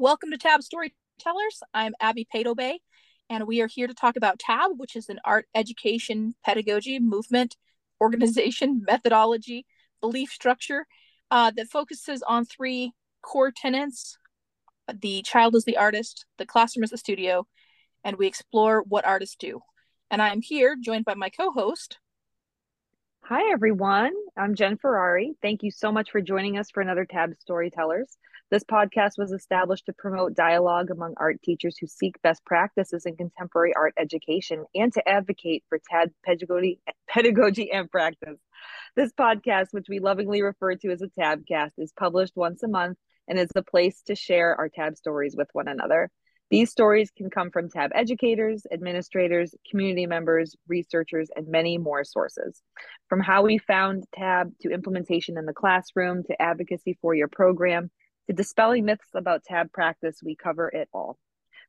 [0.00, 1.62] Welcome to Tab Storytellers.
[1.74, 2.78] I'm Abby Padobe,
[3.28, 7.58] and we are here to talk about TAB, which is an art education pedagogy movement,
[8.00, 9.66] organization, methodology,
[10.00, 10.86] belief structure
[11.30, 14.16] uh, that focuses on three core tenets
[15.02, 17.46] the child is the artist, the classroom is the studio,
[18.02, 19.60] and we explore what artists do.
[20.10, 21.98] And I'm here joined by my co host.
[23.24, 24.14] Hi, everyone.
[24.34, 25.34] I'm Jen Ferrari.
[25.42, 28.16] Thank you so much for joining us for another Tab Storytellers.
[28.50, 33.14] This podcast was established to promote dialogue among art teachers who seek best practices in
[33.14, 38.40] contemporary art education and to advocate for TAB pedagogy, pedagogy and practice.
[38.96, 42.98] This podcast, which we lovingly refer to as a Tabcast, is published once a month
[43.28, 46.10] and is a place to share our TAB stories with one another.
[46.50, 52.60] These stories can come from TAB educators, administrators, community members, researchers, and many more sources.
[53.08, 57.92] From how we found TAB to implementation in the classroom to advocacy for your program
[58.30, 61.18] to dispelling myths about TAB practice, we cover it all.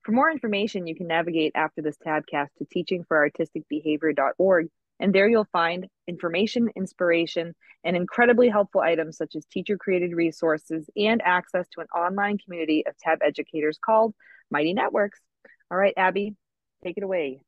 [0.03, 4.67] For more information, you can navigate after this Tabcast to teachingforartisticbehavior.org,
[4.99, 10.87] and there you'll find information, inspiration, and incredibly helpful items such as teacher created resources
[10.95, 14.13] and access to an online community of TAB educators called
[14.51, 15.19] Mighty Networks.
[15.71, 16.35] All right, Abby,
[16.83, 17.41] take it away.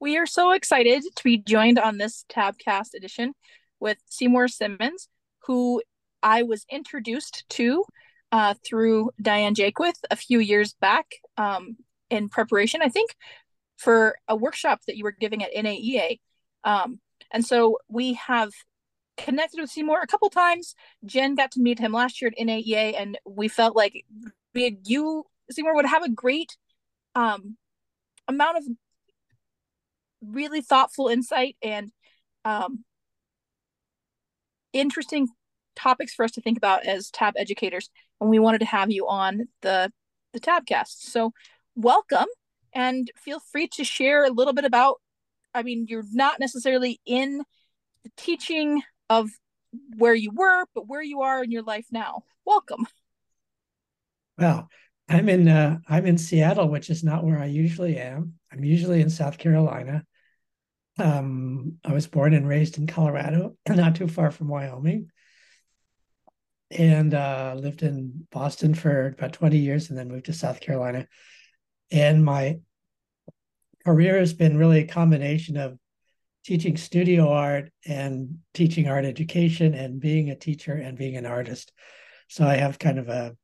[0.00, 3.34] We are so excited to be joined on this Tabcast edition
[3.78, 5.82] with Seymour Simmons, who
[6.22, 7.84] I was introduced to
[8.32, 11.76] uh, through Diane Jaquith a few years back um,
[12.10, 13.14] in preparation, I think,
[13.76, 16.18] for a workshop that you were giving at NAEA.
[16.64, 17.00] Um,
[17.32, 18.50] and so we have
[19.16, 20.74] connected with Seymour a couple times.
[21.04, 24.04] Jen got to meet him last year at NAEA, and we felt like
[24.54, 26.56] we, you, Seymour, would have a great
[27.14, 27.56] um,
[28.26, 28.64] amount of
[30.20, 31.90] really thoughtful insight and
[32.44, 32.84] um,
[34.72, 35.28] interesting
[35.78, 37.88] topics for us to think about as tab educators
[38.20, 39.90] and we wanted to have you on the
[40.32, 40.96] the tabcast.
[40.98, 41.32] So
[41.74, 42.26] welcome
[42.74, 44.96] and feel free to share a little bit about
[45.54, 47.38] i mean you're not necessarily in
[48.04, 49.30] the teaching of
[49.96, 52.22] where you were but where you are in your life now.
[52.44, 52.86] Welcome.
[54.36, 54.68] Well
[55.08, 58.34] i'm in uh, i'm in seattle which is not where i usually am.
[58.52, 60.04] I'm usually in south carolina.
[60.98, 65.10] Um, i was born and raised in colorado not too far from wyoming
[66.70, 71.06] and uh, lived in Boston for about 20 years and then moved to South Carolina.
[71.90, 72.58] And my
[73.84, 75.78] career has been really a combination of
[76.44, 81.72] teaching studio art and teaching art education and being a teacher and being an artist.
[82.28, 83.36] So I have kind of a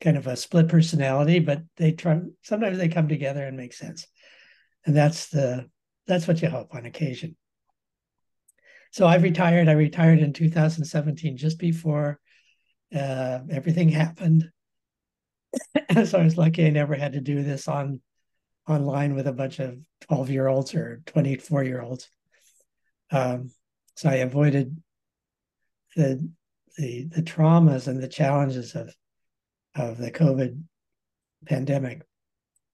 [0.00, 4.06] kind of a split personality, but they try sometimes they come together and make sense.
[4.84, 5.70] And that's the
[6.06, 7.36] that's what you hope on occasion.
[8.90, 9.68] So I've retired.
[9.68, 12.20] I retired in 2017, just before
[12.94, 14.50] uh, everything happened.
[16.04, 18.00] so I was lucky I never had to do this on
[18.68, 22.10] online with a bunch of 12 year olds or 24 year olds.
[23.10, 23.50] Um,
[23.96, 24.80] so I avoided
[25.96, 26.30] the,
[26.78, 28.94] the the traumas and the challenges of
[29.74, 30.62] of the COVID
[31.46, 32.02] pandemic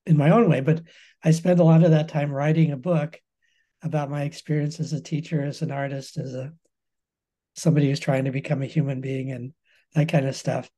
[0.06, 0.60] in my own way.
[0.60, 0.82] But
[1.24, 3.20] I spent a lot of that time writing a book
[3.82, 6.52] about my experience as a teacher, as an artist, as a
[7.54, 9.52] somebody who's trying to become a human being and
[9.94, 10.70] that kind of stuff.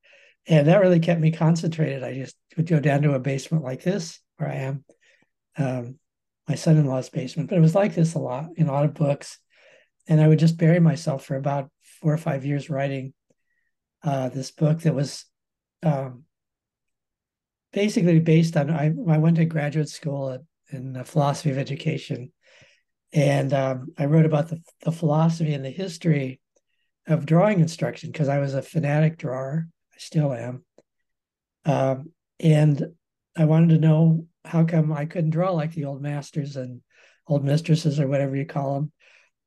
[0.46, 2.02] And that really kept me concentrated.
[2.02, 4.84] I just would go down to a basement like this, where I am,
[5.56, 5.98] um,
[6.48, 7.48] my son in law's basement.
[7.48, 9.38] But it was like this a lot in a lot of books.
[10.08, 11.70] And I would just bury myself for about
[12.00, 13.12] four or five years writing
[14.02, 15.26] uh, this book that was
[15.82, 16.24] um,
[17.72, 18.70] basically based on.
[18.70, 20.40] I, I went to graduate school at,
[20.72, 22.32] in the philosophy of education.
[23.12, 26.39] And um, I wrote about the, the philosophy and the history
[27.10, 29.66] of drawing instruction because I was a fanatic drawer.
[29.92, 30.64] I still am.
[31.64, 32.94] Um, and
[33.36, 36.80] I wanted to know how come I couldn't draw like the old masters and
[37.26, 38.92] old mistresses or whatever you call them,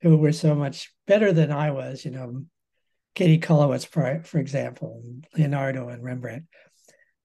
[0.01, 2.45] who were so much better than I was, you know,
[3.15, 5.03] Katie Kollwitz, for, for example,
[5.35, 6.45] Leonardo and Rembrandt.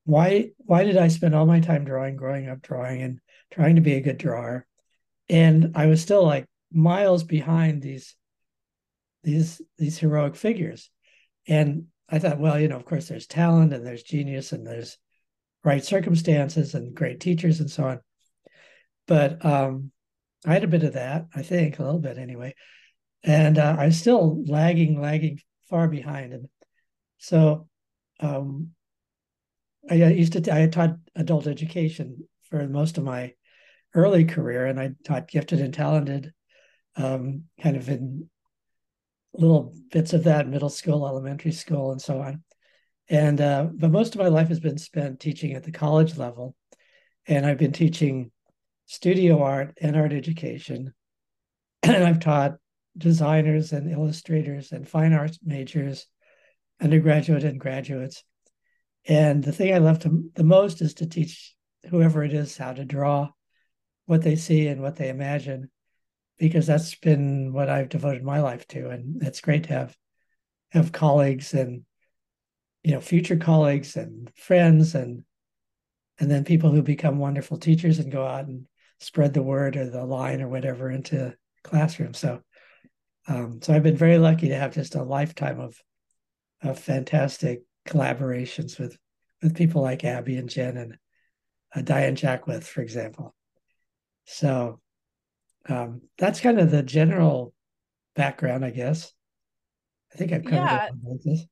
[0.05, 3.21] Why why did I spend all my time drawing, growing up drawing and
[3.51, 4.67] trying to be a good drawer?
[5.29, 8.15] And I was still like miles behind these
[9.23, 10.91] these these heroic figures.
[11.47, 14.97] And i thought well you know of course there's talent and there's genius and there's
[15.63, 18.01] right circumstances and great teachers and so on.
[19.07, 19.91] But um
[20.47, 22.55] i had a bit of that i think a little bit anyway.
[23.25, 26.33] And uh, i'm still lagging lagging far behind.
[26.33, 26.49] And
[27.19, 27.69] so
[28.21, 28.71] um
[29.91, 33.35] i used to i taught adult education for most of my
[33.95, 36.33] early career and i taught gifted and talented
[36.99, 38.29] um, kind of in
[39.35, 42.43] little bits of that middle school, elementary school, and so on.
[43.09, 46.55] And uh, but most of my life has been spent teaching at the college level,
[47.27, 48.31] and I've been teaching
[48.87, 50.93] studio art and art education,
[51.83, 52.57] and I've taught
[52.97, 56.07] designers and illustrators and fine arts majors,
[56.81, 58.25] undergraduate and graduates.
[59.07, 61.55] And the thing I love to, the most is to teach
[61.89, 63.29] whoever it is how to draw
[64.07, 65.71] what they see and what they imagine,
[66.39, 68.91] because that's been what I've devoted my life to.
[68.91, 69.97] And it's great to have
[70.71, 71.83] have colleagues and
[72.83, 75.25] you know future colleagues and friends and
[76.19, 78.67] and then people who become wonderful teachers and go out and
[79.01, 82.19] spread the word or the line or whatever into classrooms.
[82.19, 82.43] So
[83.27, 85.81] um, so I've been very lucky to have just a lifetime of
[86.63, 88.97] of fantastic collaborations with
[89.43, 90.99] with people like Abby and Jen and
[91.75, 93.35] uh, Diane Jaquith, for example.
[94.25, 94.81] So
[95.69, 97.53] um, that's kind of the general
[98.17, 99.13] background, I guess.
[100.13, 100.89] I think I've covered yeah.
[101.25, 101.49] it.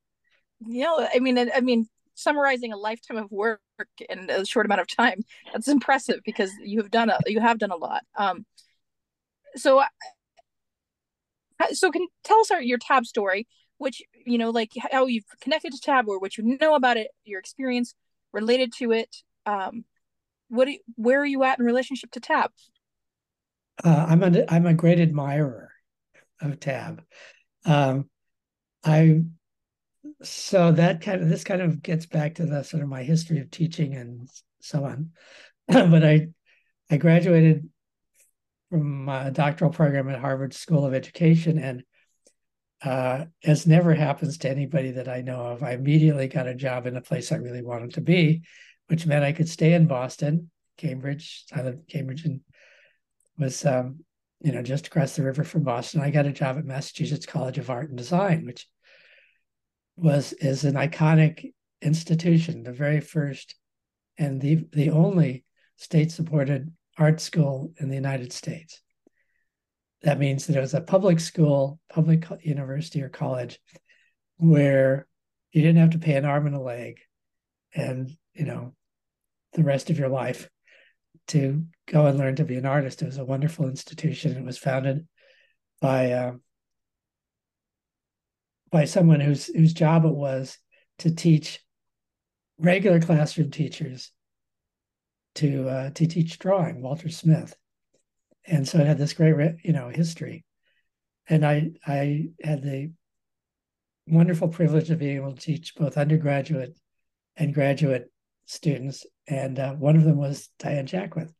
[0.66, 3.60] You know, I mean, I mean, summarizing a lifetime of work
[4.08, 5.20] in a short amount of time
[5.52, 8.02] that's impressive because you have done a you have done a lot.
[8.16, 8.46] Um,
[9.54, 9.82] so,
[11.72, 13.46] so can tell us our, your tab story,
[13.78, 17.08] which you know, like how you've connected to tab or what you know about it,
[17.24, 17.94] your experience
[18.32, 19.14] related to it.
[19.44, 19.84] Um,
[20.48, 22.50] what you, where are you at in relationship to tab?
[23.84, 25.70] Uh, I'm a I'm a great admirer
[26.40, 27.02] of tab.
[27.64, 28.08] Um,
[28.84, 29.22] I
[30.22, 33.40] so that kind of this kind of gets back to the sort of my history
[33.40, 34.28] of teaching and
[34.60, 35.10] so on.
[35.68, 36.28] but I
[36.90, 37.68] I graduated
[38.70, 41.82] from a doctoral program at Harvard School of Education, and
[42.82, 46.86] uh, as never happens to anybody that I know of, I immediately got a job
[46.86, 48.42] in a place I really wanted to be,
[48.88, 51.44] which meant I could stay in Boston, Cambridge.
[51.52, 52.40] I lived in Cambridge and
[53.38, 54.00] was um,
[54.40, 56.00] you know just across the river from Boston.
[56.00, 58.66] I got a job at Massachusetts College of Art and Design, which
[59.96, 61.52] was is an iconic
[61.82, 63.54] institution, the very first
[64.18, 65.44] and the the only
[65.76, 68.80] state supported art school in the United States.
[70.02, 73.58] That means that it was a public school, public university or college
[74.38, 75.06] where
[75.52, 76.98] you didn't have to pay an arm and a leg
[77.74, 78.74] and you know
[79.54, 80.48] the rest of your life
[81.28, 83.02] to go and learn to be an artist.
[83.02, 84.36] It was a wonderful institution.
[84.36, 85.06] It was founded
[85.80, 86.32] by uh,
[88.70, 90.58] by someone whose whose job it was
[90.98, 91.60] to teach
[92.58, 94.10] regular classroom teachers
[95.36, 97.56] to uh, to teach drawing, Walter Smith,
[98.46, 100.44] and so it had this great you know history,
[101.28, 102.92] and I I had the
[104.06, 106.78] wonderful privilege of being able to teach both undergraduate
[107.36, 108.10] and graduate
[108.46, 111.32] students, and uh, one of them was Diane Jaquith,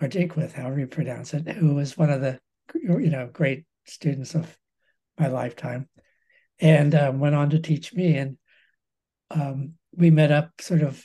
[0.00, 2.38] or Jakewith, however you pronounce it, who was one of the
[2.74, 4.56] you know great students of
[5.18, 5.88] my lifetime
[6.58, 8.16] and um, went on to teach me.
[8.16, 8.36] And
[9.30, 11.04] um, we met up sort of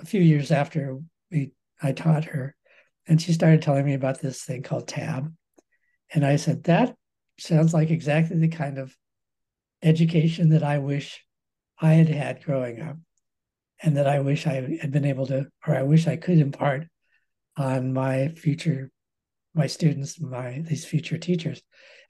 [0.00, 0.98] a few years after
[1.30, 1.52] we
[1.82, 2.54] I taught her,
[3.06, 5.32] and she started telling me about this thing called Tab,
[6.12, 6.94] and I said that
[7.38, 8.94] sounds like exactly the kind of
[9.82, 11.24] education that I wish
[11.80, 12.96] I had had growing up,
[13.82, 16.86] and that I wish I had been able to, or I wish I could impart
[17.56, 18.90] on my future
[19.54, 21.62] my students, my these future teachers,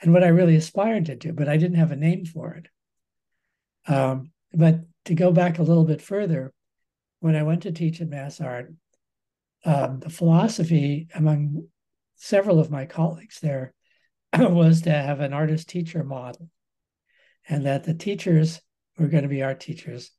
[0.03, 2.69] and what I really aspired to do, but I didn't have a name for it.
[3.91, 6.53] Um, but to go back a little bit further,
[7.21, 8.73] when I went to teach at Mass Art,
[9.65, 11.69] um, the philosophy among
[12.17, 13.73] several of my colleagues there
[14.39, 16.51] was to have an artist teacher model,
[17.49, 18.61] and that the teachers
[18.99, 20.11] were going to be art teachers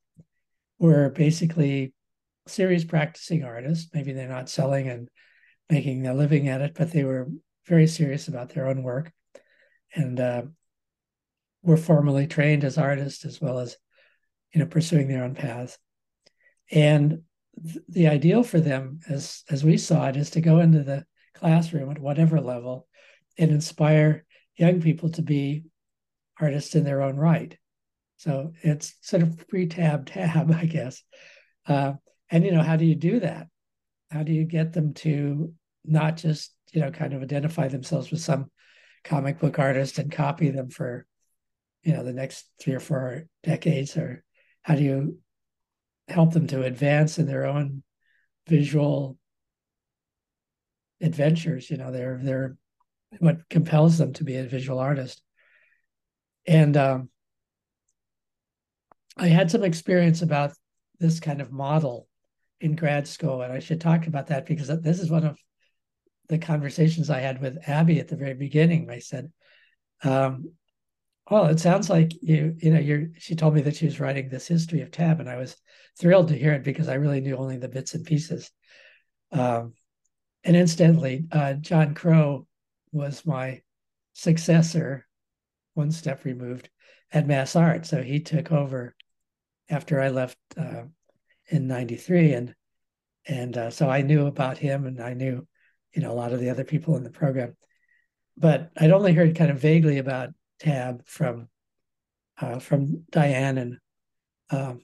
[0.80, 1.94] were basically
[2.48, 3.90] serious practicing artists.
[3.94, 5.10] Maybe they're not selling and
[5.70, 7.28] making a living at it, but they were
[7.68, 9.12] very serious about their own work
[9.94, 10.42] and uh,
[11.62, 13.78] were formally trained as artists as well as
[14.54, 15.78] you know pursuing their own paths.
[16.72, 17.22] And
[17.64, 21.06] th- the ideal for them, as as we saw it, is to go into the
[21.36, 22.88] classroom at whatever level
[23.38, 25.66] and inspire young people to be
[26.40, 27.58] artists in their own right.
[28.20, 31.02] So it's sort of pre-tab tab, I guess.
[31.66, 31.94] Uh,
[32.30, 33.48] and you know, how do you do that?
[34.12, 35.54] How do you get them to
[35.86, 38.52] not just you know kind of identify themselves with some
[39.06, 41.06] comic book artist and copy them for
[41.84, 44.24] you know the next three or four decades or
[44.64, 45.18] how do you
[46.10, 47.82] help them to advance in their own
[48.48, 49.18] visual
[51.00, 52.58] adventures you know they're they're
[53.20, 55.22] what compels them to be a visual artist
[56.46, 57.10] and um,
[59.18, 60.52] i had some experience about
[61.00, 62.08] this kind of model
[62.62, 65.38] in grad school and i should talk about that because this is one of
[66.30, 68.90] the conversations I had with Abby at the very beginning.
[68.90, 69.32] I said,
[70.04, 70.54] um,
[71.30, 74.30] well, it sounds like you, you know, you're, she told me that she was writing
[74.30, 75.58] this history of tab, and I was
[76.00, 78.50] thrilled to hear it because I really knew only the bits and pieces.
[79.32, 79.74] Um,
[80.44, 82.48] and incidentally, uh, John Crowe
[82.92, 83.62] was my
[84.14, 85.08] successor,
[85.74, 86.70] one step removed
[87.12, 87.86] at Mass Art.
[87.86, 88.96] So he took over
[89.70, 90.84] after I left uh,
[91.48, 92.56] in '93, and
[93.28, 95.48] and uh, so I knew about him, and I knew,
[95.94, 97.56] you know, a lot of the other people in the program,
[98.38, 101.48] but I'd only heard kind of vaguely about Tab from
[102.42, 103.78] uh, from Diane, and
[104.50, 104.82] um,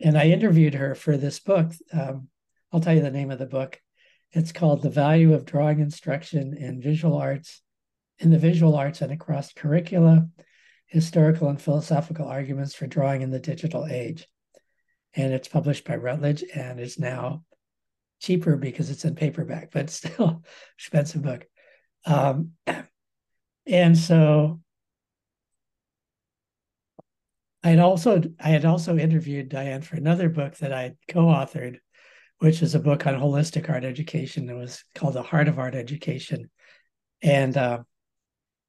[0.00, 1.72] and I interviewed her for this book.
[1.92, 2.28] Um,
[2.72, 3.80] I'll tell you the name of the book.
[4.32, 7.62] It's called The Value of Drawing Instruction in Visual Arts,
[8.18, 10.28] in the Visual Arts and Across Curricula,
[10.88, 14.26] Historical and Philosophical Arguments for Drawing in the Digital Age.
[15.14, 17.44] And it's published by Routledge and is now
[18.20, 20.42] cheaper because it's in paperback, but still
[20.78, 21.46] expensive book.
[22.04, 22.52] Um,
[23.66, 24.60] and so
[27.62, 31.78] I had also I had also interviewed Diane for another book that I co-authored
[32.38, 34.48] which is a book on holistic art education.
[34.48, 36.50] It was called The Heart of Art Education.
[37.20, 37.80] And uh,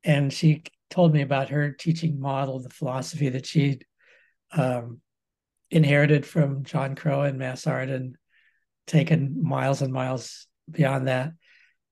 [0.04, 3.80] and she told me about her teaching model, the philosophy that she
[4.52, 5.02] um,
[5.72, 8.16] inherited from John Crowe and Mass Art and
[8.88, 11.32] taken miles and miles beyond that.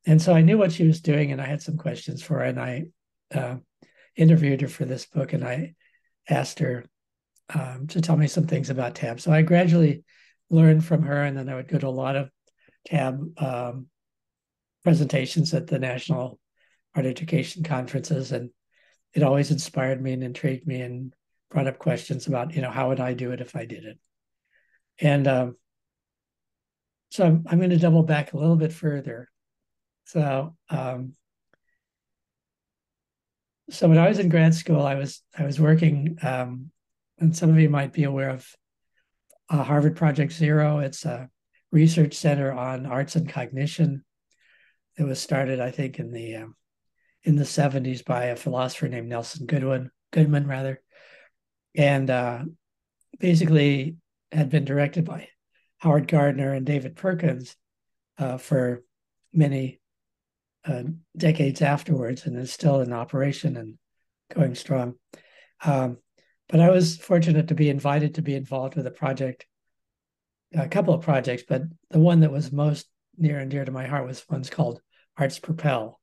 [0.05, 2.45] And so I knew what she was doing, and I had some questions for her.
[2.45, 2.85] And I
[3.33, 3.57] uh,
[4.15, 5.75] interviewed her for this book, and I
[6.29, 6.85] asked her
[7.53, 9.19] um, to tell me some things about TAB.
[9.19, 10.03] So I gradually
[10.49, 12.29] learned from her, and then I would go to a lot of
[12.85, 13.87] tab um,
[14.83, 16.39] presentations at the national
[16.95, 18.49] art education conferences, and
[19.13, 21.13] it always inspired me and intrigued me and
[21.49, 23.97] brought up questions about you know how would I do it if I did it,
[24.99, 25.55] and um,
[27.09, 29.29] so I'm, I'm going to double back a little bit further.
[30.05, 31.13] So um,
[33.69, 36.71] so when I was in grad school, I was I was working, um,
[37.19, 38.47] and some of you might be aware of
[39.49, 40.79] uh, Harvard Project Zero.
[40.79, 41.29] It's a
[41.71, 44.03] research center on arts and cognition.
[44.97, 46.55] It was started, I think, in the um,
[47.27, 50.81] in the 70s by a philosopher named Nelson Goodwin, Goodman, rather,
[51.75, 52.45] and uh,
[53.19, 53.97] basically
[54.31, 55.27] had been directed by
[55.79, 57.57] Howard Gardner and David Perkins
[58.17, 58.81] uh, for
[59.33, 59.81] many
[60.63, 60.83] uh,
[61.17, 63.77] decades afterwards, and is still in operation and
[64.33, 64.95] going strong.
[65.65, 65.97] Um,
[66.47, 69.45] but I was fortunate to be invited to be involved with a project,
[70.55, 73.85] a couple of projects, but the one that was most near and dear to my
[73.85, 74.79] heart was one's called
[75.17, 75.99] Arts Propel.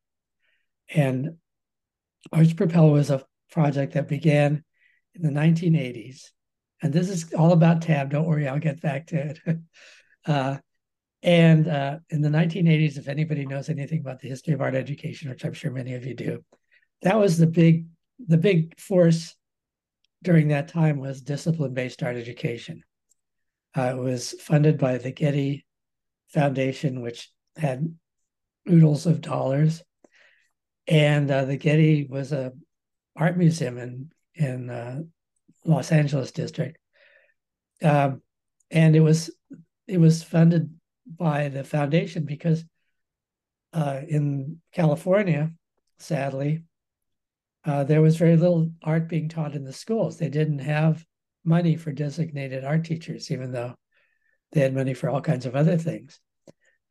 [0.93, 1.37] And
[2.33, 4.65] Arts Propel was a project that began
[5.15, 6.31] in the 1980s.
[6.83, 8.11] And this is all about TAB.
[8.11, 9.41] Don't worry, I'll get back to it.
[10.27, 10.59] uh,
[11.23, 15.31] and uh, in the 1980s, if anybody knows anything about the history of art education,
[15.31, 16.45] which I'm sure many of you do,
[17.03, 17.87] that was the big
[18.29, 19.35] the big force
[20.23, 22.83] during that time was discipline-based art education.
[23.77, 25.67] Uh, it was funded by the Getty
[26.29, 27.95] Foundation, which had
[28.71, 29.83] oodles of dollars,
[30.87, 32.53] and uh, the Getty was a
[33.17, 35.03] art museum in in uh,
[35.65, 36.79] Los Angeles district,
[37.83, 38.23] um,
[38.71, 39.31] and it was
[39.87, 40.75] it was funded
[41.07, 42.65] by the foundation because
[43.73, 45.53] uh, in California,
[45.99, 46.65] sadly,
[47.65, 50.17] uh, there was very little art being taught in the schools.
[50.17, 51.05] They didn't have
[51.45, 53.75] money for designated art teachers, even though
[54.53, 56.21] they had money for all kinds of other things.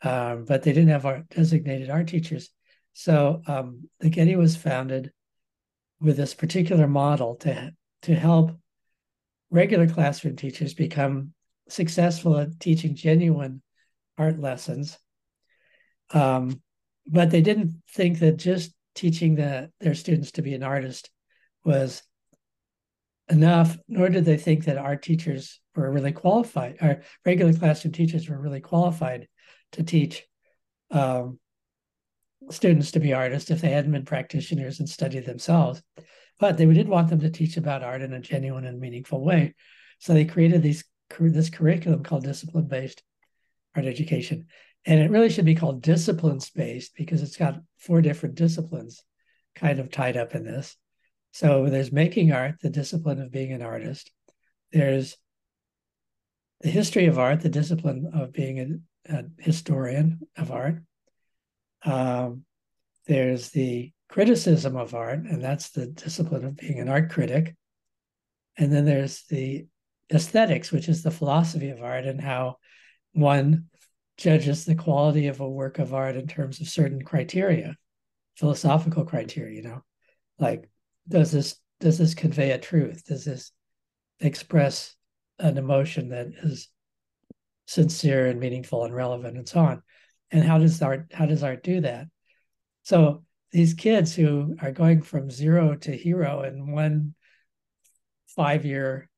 [0.01, 2.49] Um, but they didn't have art, designated art teachers.
[2.93, 5.11] So um, the Getty was founded
[5.99, 7.71] with this particular model to
[8.03, 8.51] to help
[9.49, 11.33] regular classroom teachers become
[11.69, 13.61] successful at teaching genuine
[14.17, 14.97] art lessons.
[16.11, 16.61] Um,
[17.07, 21.09] but they didn't think that just teaching the, their students to be an artist
[21.63, 22.03] was
[23.29, 28.29] enough, nor did they think that art teachers were really qualified, or regular classroom teachers
[28.29, 29.27] were really qualified
[29.71, 30.23] to teach
[30.91, 31.39] um,
[32.49, 35.81] students to be artists if they hadn't been practitioners and studied themselves.
[36.39, 39.55] But they did want them to teach about art in a genuine and meaningful way.
[39.99, 40.83] So they created these
[41.19, 43.03] this curriculum called discipline based
[43.75, 44.47] art education.
[44.85, 49.03] And it really should be called disciplines based because it's got four different disciplines
[49.55, 50.75] kind of tied up in this.
[51.31, 54.11] So there's making art, the discipline of being an artist.
[54.71, 55.17] There's
[56.61, 60.81] the history of art, the discipline of being a, a historian of art.
[61.85, 62.45] Um,
[63.07, 67.55] there's the criticism of art, and that's the discipline of being an art critic.
[68.57, 69.65] And then there's the
[70.13, 72.57] aesthetics, which is the philosophy of art and how
[73.13, 73.65] one
[74.17, 77.75] judges the quality of a work of art in terms of certain criteria,
[78.37, 79.81] philosophical criteria, you know,
[80.39, 80.69] like
[81.07, 83.03] does this does this convey a truth?
[83.05, 83.51] Does this
[84.19, 84.95] express
[85.39, 86.69] an emotion that is
[87.65, 89.83] sincere and meaningful and relevant and so on?
[90.33, 92.07] And how does art how does art do that?
[92.81, 97.13] So these kids who are going from zero to hero in one
[98.35, 99.09] five year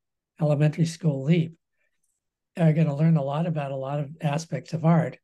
[0.41, 1.55] elementary school leap
[2.57, 5.17] are going to learn a lot about a lot of aspects of art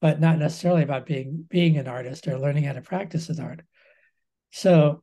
[0.00, 3.60] but not necessarily about being being an artist or learning how to practice an art
[4.50, 5.02] so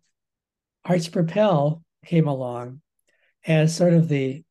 [0.83, 2.81] arts propel came along
[3.45, 4.43] as sort of the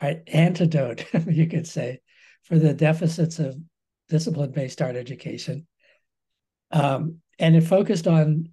[0.00, 2.00] uh, antidote you could say
[2.42, 3.56] for the deficits of
[4.08, 5.66] discipline-based art education.
[6.70, 8.50] Um, and it focused on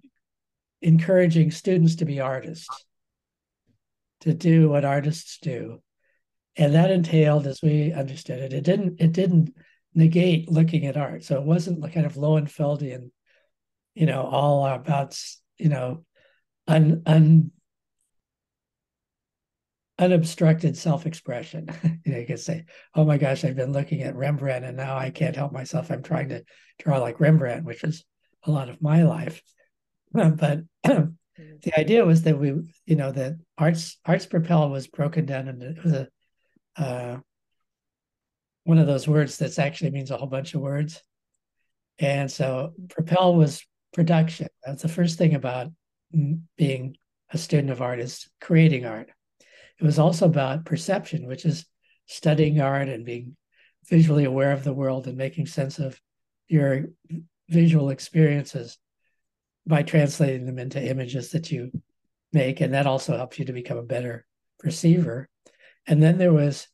[0.82, 2.84] encouraging students to be artists
[4.20, 5.82] to do what artists do.
[6.56, 9.54] And that entailed as we understood it it didn't it didn't
[9.94, 11.24] negate looking at art.
[11.24, 13.10] So it wasn't like kind of lowenfeldian
[13.96, 15.18] you know all about
[15.58, 16.04] you know
[16.68, 17.50] un, un
[19.98, 21.68] unobstructed self-expression
[22.04, 24.96] you know you could say oh my gosh i've been looking at rembrandt and now
[24.96, 26.42] i can't help myself i'm trying to
[26.78, 28.04] draw like rembrandt which is
[28.44, 29.42] a lot of my life
[30.12, 30.60] but
[31.62, 32.48] the idea was that we,
[32.86, 36.08] you know, that arts arts propel was broken down and it was a
[36.76, 37.18] uh,
[38.64, 41.02] one of those words that actually means a whole bunch of words.
[41.98, 44.48] And so propel was production.
[44.64, 45.68] That's the first thing about
[46.56, 46.96] being
[47.30, 49.10] a student of art is creating art.
[49.78, 51.66] It was also about perception, which is
[52.06, 53.36] studying art and being
[53.88, 56.00] visually aware of the world and making sense of
[56.48, 56.86] your
[57.48, 58.78] visual experiences
[59.66, 61.70] by translating them into images that you
[62.32, 62.60] make.
[62.60, 64.26] And that also helps you to become a better
[64.58, 65.28] perceiver.
[65.86, 66.68] And then there was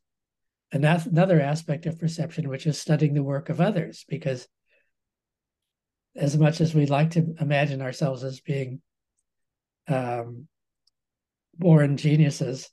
[0.71, 4.47] another aspect of perception, which is studying the work of others, because
[6.16, 8.80] as much as we'd like to imagine ourselves as being
[9.88, 10.47] um,
[11.54, 12.71] born geniuses,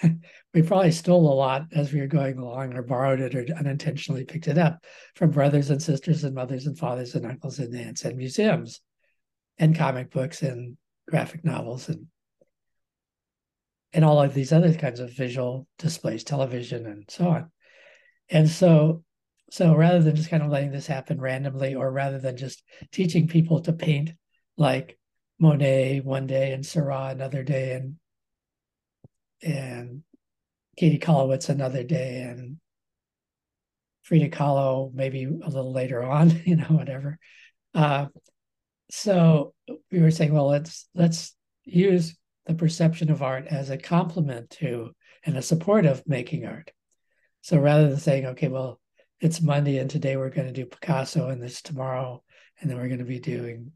[0.54, 4.24] we probably stole a lot as we were going along, or borrowed it, or unintentionally
[4.24, 4.84] picked it up
[5.14, 8.80] from brothers and sisters, and mothers and fathers, and uncles and aunts, and museums
[9.58, 10.76] and comic books and
[11.08, 12.06] graphic novels and
[13.94, 17.50] and all of these other kinds of visual displays, television and so on.
[18.30, 19.04] And so
[19.50, 23.28] so rather than just kind of letting this happen randomly, or rather than just teaching
[23.28, 24.12] people to paint
[24.56, 24.98] like
[25.38, 27.96] Monet one day and Seurat another day and
[29.42, 30.02] and
[30.76, 32.58] Katie Kollwitz another day and
[34.02, 37.18] Frida Kahlo maybe a little later on, you know, whatever.
[37.74, 38.06] Uh,
[38.90, 39.54] so
[39.90, 44.94] we were saying, well, let's let's use the perception of art as a complement to
[45.24, 46.70] and a support of making art.
[47.42, 48.80] So rather than saying, okay, well,
[49.20, 52.22] it's Monday and today we're going to do Picasso and this tomorrow,
[52.60, 53.72] and then we're going to be doing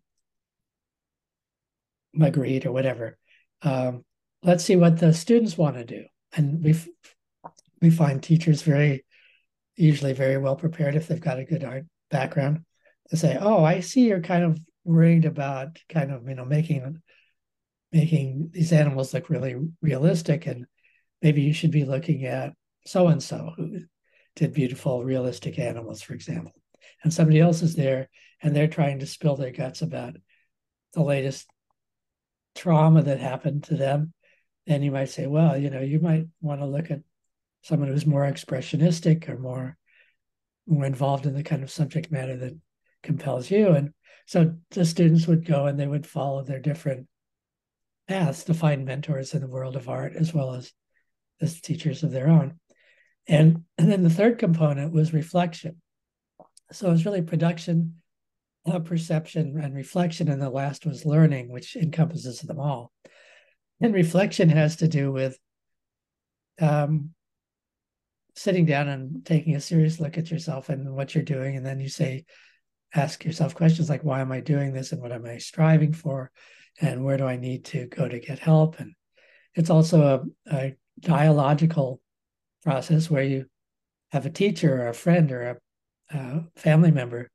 [2.16, 3.16] Magritte or whatever.
[3.62, 4.05] Um,
[4.42, 6.05] let's see what the students want to do,
[6.37, 6.75] and we
[7.81, 9.05] we find teachers very
[9.77, 12.64] usually very well prepared if they've got a good art background
[13.11, 17.03] to say, oh, I see you're kind of worried about kind of you know making
[17.92, 20.66] making these animals look really realistic and
[21.22, 22.53] maybe you should be looking at
[22.87, 23.81] so and so who
[24.35, 26.53] did beautiful realistic animals for example.
[27.03, 28.09] And somebody else is there
[28.42, 30.16] and they're trying to spill their guts about
[30.94, 31.49] the latest
[32.55, 34.12] trauma that happened to them
[34.66, 37.00] and you might say well you know you might want to look at
[37.62, 39.76] someone who's more expressionistic or more
[40.66, 42.57] more involved in the kind of subject matter that
[43.02, 43.92] compels you and
[44.26, 47.07] so the students would go and they would follow their different
[48.09, 50.72] paths to find mentors in the world of art as well as
[51.40, 52.59] as teachers of their own.
[53.29, 55.81] And, and then the third component was reflection.
[56.72, 57.96] So it was really production,
[58.66, 60.29] uh, perception, and reflection.
[60.29, 62.92] And the last was learning, which encompasses them all.
[63.80, 65.38] And reflection has to do with
[66.60, 67.10] um,
[68.34, 71.56] sitting down and taking a serious look at yourself and what you're doing.
[71.56, 72.24] And then you say,
[72.94, 74.92] ask yourself questions like why am i doing this?
[74.92, 76.30] And what am i striving for?
[76.80, 78.78] And where do i need to go to get help?
[78.80, 78.94] And
[79.54, 82.00] it's also a, a dialogical
[82.62, 83.46] process where you
[84.12, 87.30] have a teacher or a friend or a, a family member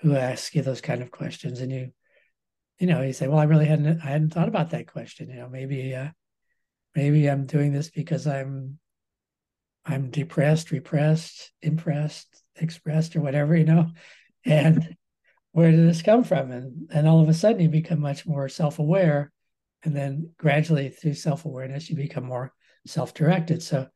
[0.00, 1.90] who asks you those kind of questions and you
[2.78, 5.36] you know you say well i really hadn't i hadn't thought about that question you
[5.36, 6.08] know maybe uh,
[6.94, 8.78] maybe i'm doing this because i'm
[9.84, 13.88] i'm depressed repressed impressed expressed or whatever you know
[14.44, 14.96] and
[15.54, 16.50] where did this come from?
[16.50, 19.30] And and all of a sudden you become much more self-aware.
[19.84, 22.52] And then gradually through self-awareness, you become more
[22.86, 23.62] self-directed.
[23.62, 23.86] So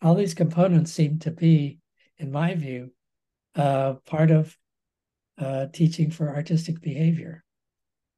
[0.00, 1.80] all these components seem to be,
[2.18, 2.92] in my view,
[3.56, 4.56] uh, part of
[5.38, 7.42] uh, teaching for artistic behavior.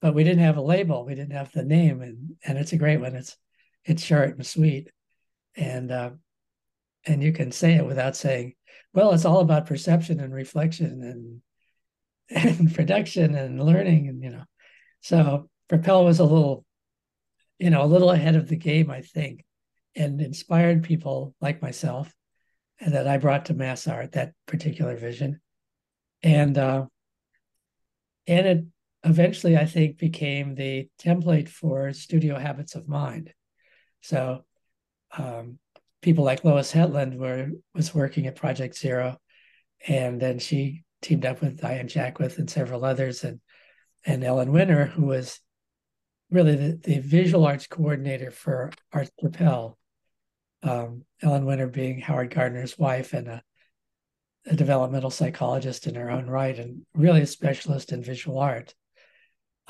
[0.00, 1.04] But we didn't have a label.
[1.04, 3.14] We didn't have the name, and and it's a great one.
[3.14, 3.36] It's
[3.84, 4.90] it's short and sweet,
[5.56, 6.10] and uh,
[7.06, 8.54] and you can say it without saying,
[8.92, 11.42] well, it's all about perception and reflection and
[12.58, 14.44] and production and learning, and you know,
[15.00, 16.64] so Propel was a little,
[17.58, 19.44] you know, a little ahead of the game, I think,
[19.94, 22.12] and inspired people like myself,
[22.80, 25.40] and that I brought to mass art that particular vision,
[26.22, 26.86] and uh,
[28.26, 28.64] and it
[29.04, 33.32] eventually I think became the template for studio habits of mind.
[34.02, 34.44] So
[35.16, 35.58] um,
[36.02, 39.18] people like Lois Hetland were was working at Project Zero,
[39.86, 43.40] and then she teamed up with Diane Jaquith and several others, and
[44.04, 45.40] and Ellen Winner, who was
[46.30, 49.78] really the, the visual arts coordinator for Arts Propel.
[50.62, 53.42] Um, Ellen Winner being Howard Gardner's wife and a,
[54.46, 58.74] a developmental psychologist in her own right, and really a specialist in visual art.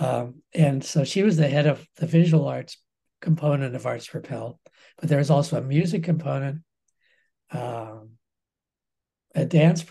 [0.01, 2.79] Um, and so she was the head of the visual arts
[3.21, 4.59] component of Arts Propel,
[4.99, 6.63] but there was also a music component,
[7.51, 8.13] um,
[9.35, 9.85] a dance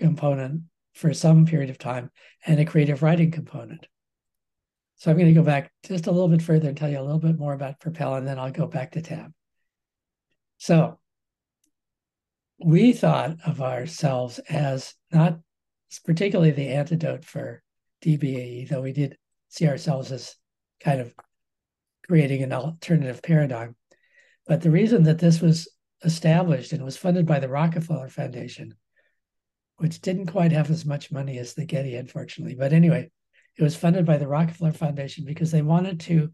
[0.00, 0.62] component
[0.94, 2.10] for some period of time,
[2.44, 3.86] and a creative writing component.
[4.96, 7.02] So I'm going to go back just a little bit further and tell you a
[7.02, 9.32] little bit more about Propel, and then I'll go back to Tab.
[10.58, 10.98] So
[12.58, 15.38] we thought of ourselves as not
[16.04, 17.62] particularly the antidote for
[18.04, 19.16] DBAE, though we did
[19.52, 20.34] see ourselves as
[20.80, 21.14] kind of
[22.06, 23.76] creating an alternative paradigm.
[24.46, 25.68] But the reason that this was
[26.02, 28.74] established and was funded by the Rockefeller Foundation,
[29.76, 32.54] which didn't quite have as much money as the Getty, unfortunately.
[32.54, 33.10] But anyway,
[33.58, 36.32] it was funded by the Rockefeller Foundation because they wanted to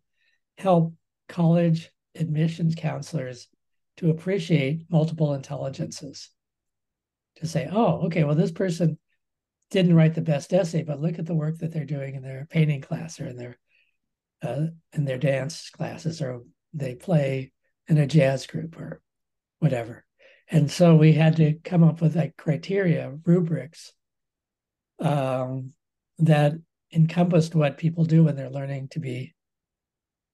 [0.56, 0.94] help
[1.28, 3.48] college admissions counselors
[3.96, 6.30] to appreciate multiple intelligences.
[7.38, 8.96] To say, oh, okay, well, this person
[9.70, 12.46] didn't write the best essay, but look at the work that they're doing in their
[12.50, 13.58] painting class or in their
[14.42, 17.52] uh, in their dance classes, or they play
[17.88, 19.02] in a jazz group or
[19.58, 20.04] whatever.
[20.50, 23.92] And so we had to come up with like criteria, rubrics
[25.00, 25.72] um,
[26.18, 26.54] that
[26.92, 29.34] encompassed what people do when they're learning to be,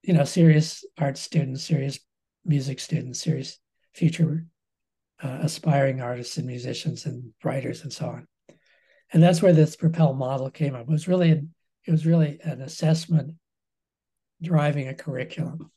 [0.02, 1.98] you know, serious art students, serious
[2.44, 3.58] music students, serious
[3.94, 4.46] future
[5.22, 8.26] uh, aspiring artists and musicians and writers and so on.
[9.14, 10.82] And that's where this Propel model came up.
[10.82, 11.30] It was really
[11.86, 13.36] it was really an assessment
[14.42, 15.70] driving a curriculum.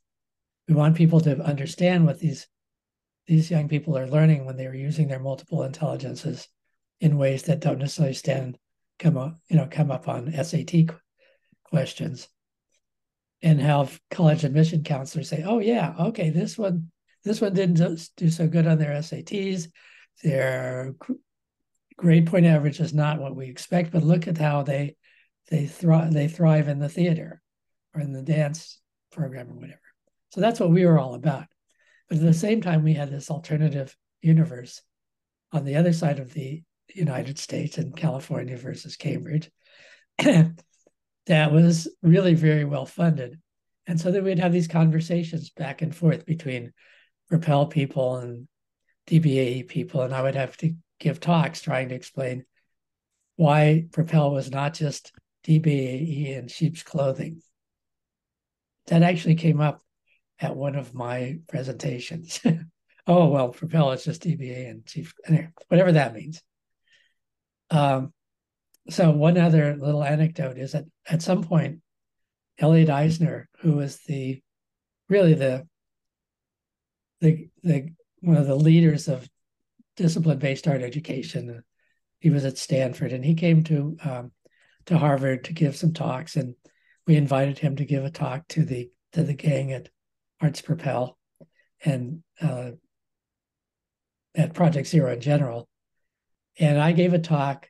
[0.68, 2.48] We want people to understand what these
[3.28, 6.48] these young people are learning when they are using their multiple intelligences
[7.00, 8.58] in ways that don't necessarily stand
[8.98, 10.90] come up, you know, come up on SAT
[11.64, 12.28] questions,
[13.44, 16.92] and have college admission counselors say, "Oh yeah, okay, this one,
[17.24, 19.68] this one didn't do so good on their SATs.
[20.24, 20.96] Their
[21.98, 24.96] grade point average is not what we expect, but look at how they
[25.50, 27.42] they thrive they thrive in the theater
[27.94, 28.80] or in the dance
[29.12, 29.82] program or whatever."
[30.32, 31.46] So that's what we were all about.
[32.10, 34.82] But at the same time, we had this alternative universe
[35.52, 39.50] on the other side of the United States and California versus Cambridge
[40.18, 43.40] that was really very well funded.
[43.86, 46.74] And so then we'd have these conversations back and forth between
[47.30, 48.48] Propel people and
[49.08, 50.02] DBAE people.
[50.02, 52.46] And I would have to give talks trying to explain
[53.36, 55.12] why Propel was not just
[55.46, 57.42] DBAE in sheep's clothing.
[58.88, 59.84] That actually came up
[60.40, 62.40] at one of my presentations.
[63.08, 65.14] oh, well, Propel is just DBA and chief,
[65.68, 66.42] whatever that means.
[67.70, 68.14] Um,
[68.90, 71.82] so one other little anecdote is that at some point,
[72.60, 74.42] Elliot Eisner, who was the
[75.10, 75.68] really the
[77.22, 77.90] the the
[78.22, 79.28] one of the leaders of
[79.98, 81.64] discipline-based art education,
[82.20, 84.32] he was at Stanford, and he came to um,
[84.86, 86.56] to Harvard to give some talks, and
[87.06, 89.90] we invited him to give a talk to the to the gang at
[90.42, 91.18] Arts Propel
[91.84, 92.72] and uh,
[94.36, 95.68] at Project Zero in general.
[96.60, 97.70] And I gave a talk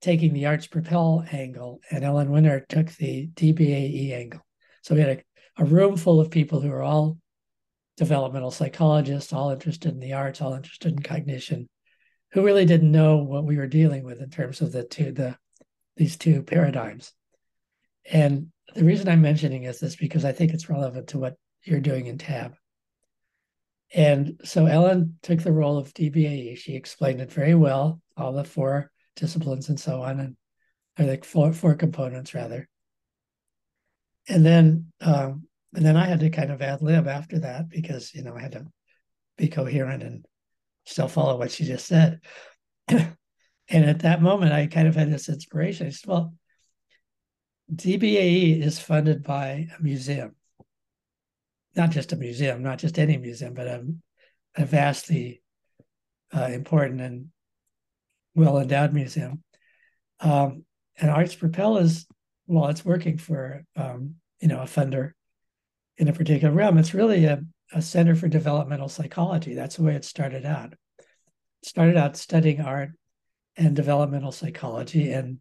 [0.00, 4.44] taking the Arts Propel angle, and Ellen Winner took the DBAE angle.
[4.82, 5.22] So we had
[5.58, 7.18] a, a room full of people who are all
[7.96, 11.68] developmental psychologists, all interested in the arts, all interested in cognition,
[12.32, 15.36] who really didn't know what we were dealing with in terms of the two the
[15.96, 17.12] these two paradigms.
[18.10, 21.80] And the reason I'm mentioning is this because I think it's relevant to what you're
[21.80, 22.54] doing in TAB.
[23.94, 26.56] And so Ellen took the role of DBAE.
[26.56, 30.36] She explained it very well, all the four disciplines and so on, and
[30.96, 32.68] I think four four components rather.
[34.28, 38.14] And then um, and then I had to kind of ad lib after that because
[38.14, 38.66] you know I had to
[39.38, 40.24] be coherent and
[40.84, 42.20] still follow what she just said.
[42.88, 43.14] and
[43.70, 45.86] at that moment, I kind of had this inspiration.
[45.86, 46.34] I said, "Well,
[47.74, 50.36] DBAE is funded by a museum,
[51.74, 53.84] not just a museum, not just any museum, but a,
[54.56, 55.42] a vastly
[56.36, 57.28] uh, important and
[58.34, 59.42] well endowed museum.
[60.20, 60.64] Um,
[60.98, 62.06] and Arts Propel is,
[62.46, 65.12] while it's working for um, you know a funder
[66.02, 67.40] in a particular realm, it's really a,
[67.72, 69.54] a center for developmental psychology.
[69.54, 70.72] That's the way it started out.
[70.98, 71.06] It
[71.62, 72.90] started out studying art
[73.56, 75.38] and developmental psychology and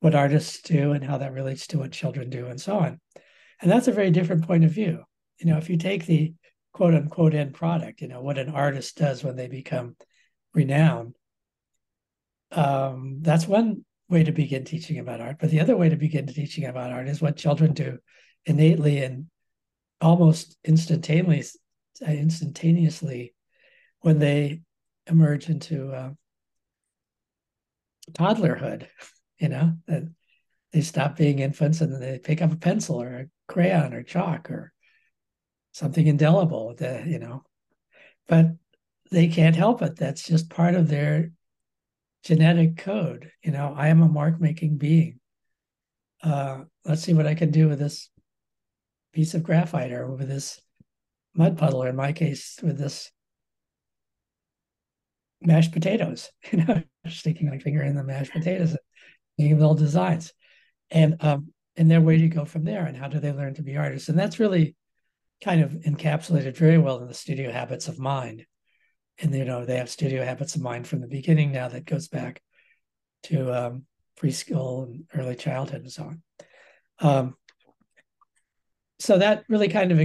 [0.00, 3.00] what artists do and how that relates to what children do and so on.
[3.62, 5.04] And that's a very different point of view.
[5.38, 6.34] You know, if you take the
[6.72, 9.94] quote unquote end product, you know, what an artist does when they become
[10.54, 11.14] renowned,
[12.50, 15.36] um, that's one way to begin teaching about art.
[15.38, 17.98] But the other way to begin teaching about art is what children do
[18.44, 19.26] innately and
[20.04, 21.60] almost instantaneously,
[22.06, 23.34] instantaneously
[24.00, 24.60] when they
[25.06, 26.10] emerge into uh,
[28.12, 28.86] toddlerhood
[29.38, 29.72] you know,
[30.72, 34.50] they stop being infants and they pick up a pencil or a crayon or chalk
[34.50, 34.72] or
[35.72, 37.42] something indelible, that, you know,
[38.26, 38.46] but
[39.10, 39.96] they can't help it.
[39.96, 41.32] That's just part of their
[42.22, 43.30] genetic code.
[43.42, 45.20] You know, I am a mark making being.
[46.22, 48.08] Uh, let's see what I can do with this
[49.14, 50.60] piece of graphite or with this
[51.34, 53.10] mud puddle, or in my case, with this
[55.40, 58.76] mashed potatoes, you know, sticking my finger in the mashed potatoes
[59.38, 60.32] making little designs,
[60.90, 63.62] and um, and their way to go from there, and how do they learn to
[63.62, 64.08] be artists?
[64.08, 64.76] And that's really
[65.42, 68.46] kind of encapsulated very well in the studio habits of mind.
[69.18, 72.08] And you know, they have studio habits of mind from the beginning now that goes
[72.08, 72.40] back
[73.24, 73.84] to um,
[74.20, 76.22] preschool and early childhood and so on.
[77.00, 77.34] Um,
[78.98, 79.98] so that really kind of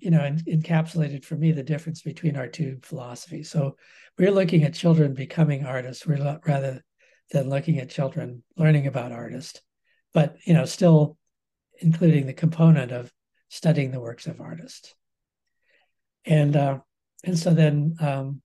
[0.00, 3.50] you know encapsulated for me the difference between our two philosophies.
[3.50, 3.76] So
[4.18, 6.82] we're looking at children becoming artists, rather
[7.30, 9.60] than looking at children learning about artists,
[10.12, 11.16] but you know, still
[11.78, 13.12] including the component of
[13.48, 14.94] studying the works of artists.
[16.24, 16.78] And uh,
[17.24, 18.42] and so then um,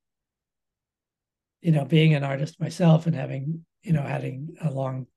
[1.61, 5.07] you know, being an artist myself and having you know having a long,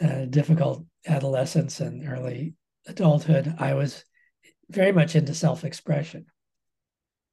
[0.00, 2.54] uh, difficult adolescence and early
[2.86, 4.04] adulthood, I was
[4.68, 6.26] very much into self-expression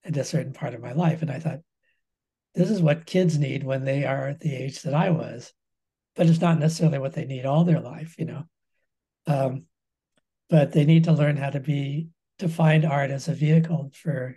[0.05, 1.59] at a certain part of my life, and I thought,
[2.55, 5.51] this is what kids need when they are the age that I was,
[6.15, 8.43] but it's not necessarily what they need all their life, you know.
[9.25, 9.65] Um,
[10.49, 14.35] but they need to learn how to be to find art as a vehicle for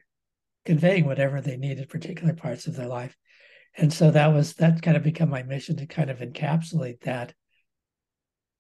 [0.65, 3.17] conveying whatever they need at particular parts of their life.
[3.77, 7.35] And so that was that kind of become my mission to kind of encapsulate that,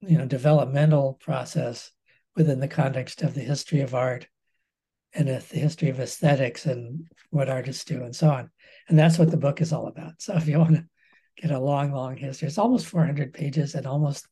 [0.01, 1.91] you know, developmental process
[2.37, 4.29] within the context of the history of art
[5.15, 8.51] and the history of aesthetics and what artists do and so on.
[8.89, 10.15] And that's what the book is all about.
[10.19, 10.85] So if you want to
[11.37, 14.29] get a long, long history, it's almost 400 pages and almost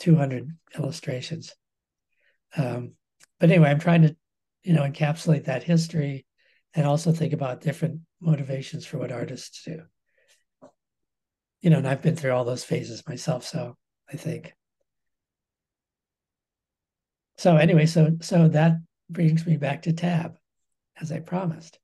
[0.00, 1.54] 200 illustrations.
[2.56, 2.92] Um,
[3.38, 4.16] but anyway, I'm trying to,
[4.62, 6.26] you know, encapsulate that history
[6.74, 9.82] and also think about different motivations for what artists do.
[11.62, 13.76] You know, and I've been through all those phases myself, so
[14.10, 14.54] I think.
[17.40, 18.76] So anyway, so so that
[19.08, 20.36] brings me back to tab,
[21.00, 21.78] as I promised.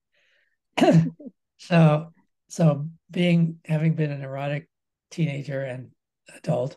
[1.57, 2.13] so
[2.49, 4.69] so being having been an erotic
[5.11, 5.93] teenager and
[6.37, 6.77] adult,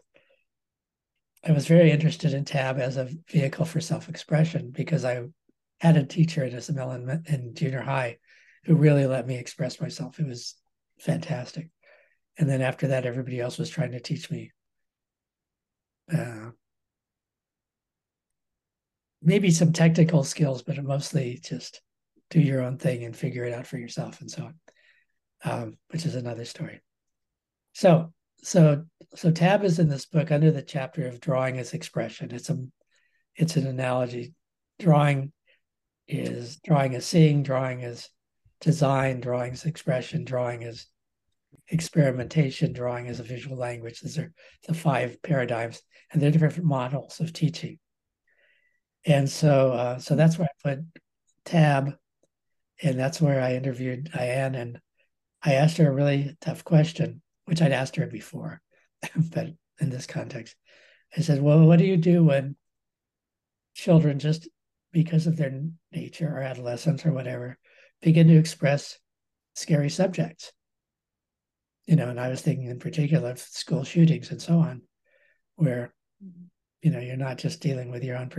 [1.43, 5.25] I was very interested in tab as a vehicle for self-expression because I
[5.81, 8.19] had a teacher at SML in, in junior high
[8.63, 10.21] who really let me express myself.
[10.21, 10.55] It was
[11.01, 11.67] fantastic.
[12.37, 14.53] And then after that, everybody else was trying to teach me
[16.13, 16.51] uh,
[19.21, 21.81] maybe some technical skills, but mostly just
[22.29, 24.55] do your own thing and figure it out for yourself and so on,
[25.43, 26.81] um, which is another story.
[27.73, 32.31] So, so, so Tab is in this book under the chapter of drawing as expression.
[32.31, 32.57] It's a,
[33.35, 34.33] it's an analogy.
[34.79, 35.31] Drawing
[36.07, 38.09] is drawing as seeing, drawing is
[38.61, 40.87] design, drawing as expression, drawing is
[41.67, 44.01] experimentation, drawing is a visual language.
[44.01, 44.31] These are
[44.67, 47.79] the five paradigms, and they're different models of teaching.
[49.05, 50.85] And so, uh, so that's where I put
[51.45, 51.95] tab,
[52.81, 54.79] and that's where I interviewed Diane, and
[55.41, 58.61] I asked her a really tough question, which I'd asked her before,
[59.15, 59.47] but
[59.79, 60.55] in this context,
[61.15, 62.55] I said, "Well, what do you do when
[63.73, 64.49] children just
[64.91, 67.57] because of their nature or adolescence or whatever
[68.01, 68.99] begin to express
[69.53, 70.51] scary subjects?"
[71.85, 74.81] You know, and I was thinking in particular of school shootings and so on,
[75.55, 75.93] where
[76.81, 78.29] you know you're not just dealing with your own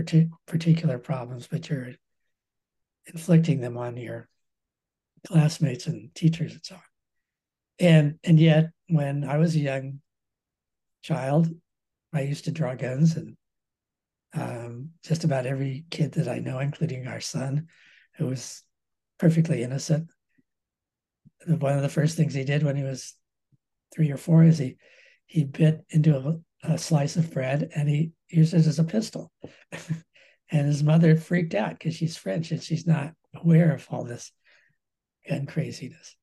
[0.47, 1.93] particular problems but you're
[3.07, 4.29] inflicting them on your
[5.27, 6.81] classmates and teachers and so on
[7.79, 10.01] and and yet when i was a young
[11.03, 11.51] child
[12.13, 13.37] I used to draw guns, and
[14.35, 17.69] um, just about every kid that I know, including our son,
[18.17, 18.63] who was
[19.19, 20.11] perfectly innocent.
[21.47, 23.15] One of the first things he did when he was
[23.95, 24.77] three or four is he
[25.27, 29.31] he bit into a, a slice of bread and he used it as a pistol.
[30.51, 34.33] and his mother freaked out because she's French and she's not aware of all this
[35.29, 36.17] gun craziness.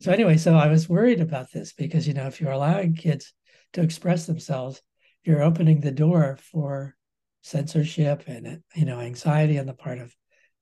[0.00, 3.32] So anyway, so I was worried about this because you know if you're allowing kids
[3.74, 4.82] to express themselves,
[5.24, 6.94] you're opening the door for
[7.42, 10.14] censorship and you know anxiety on the part of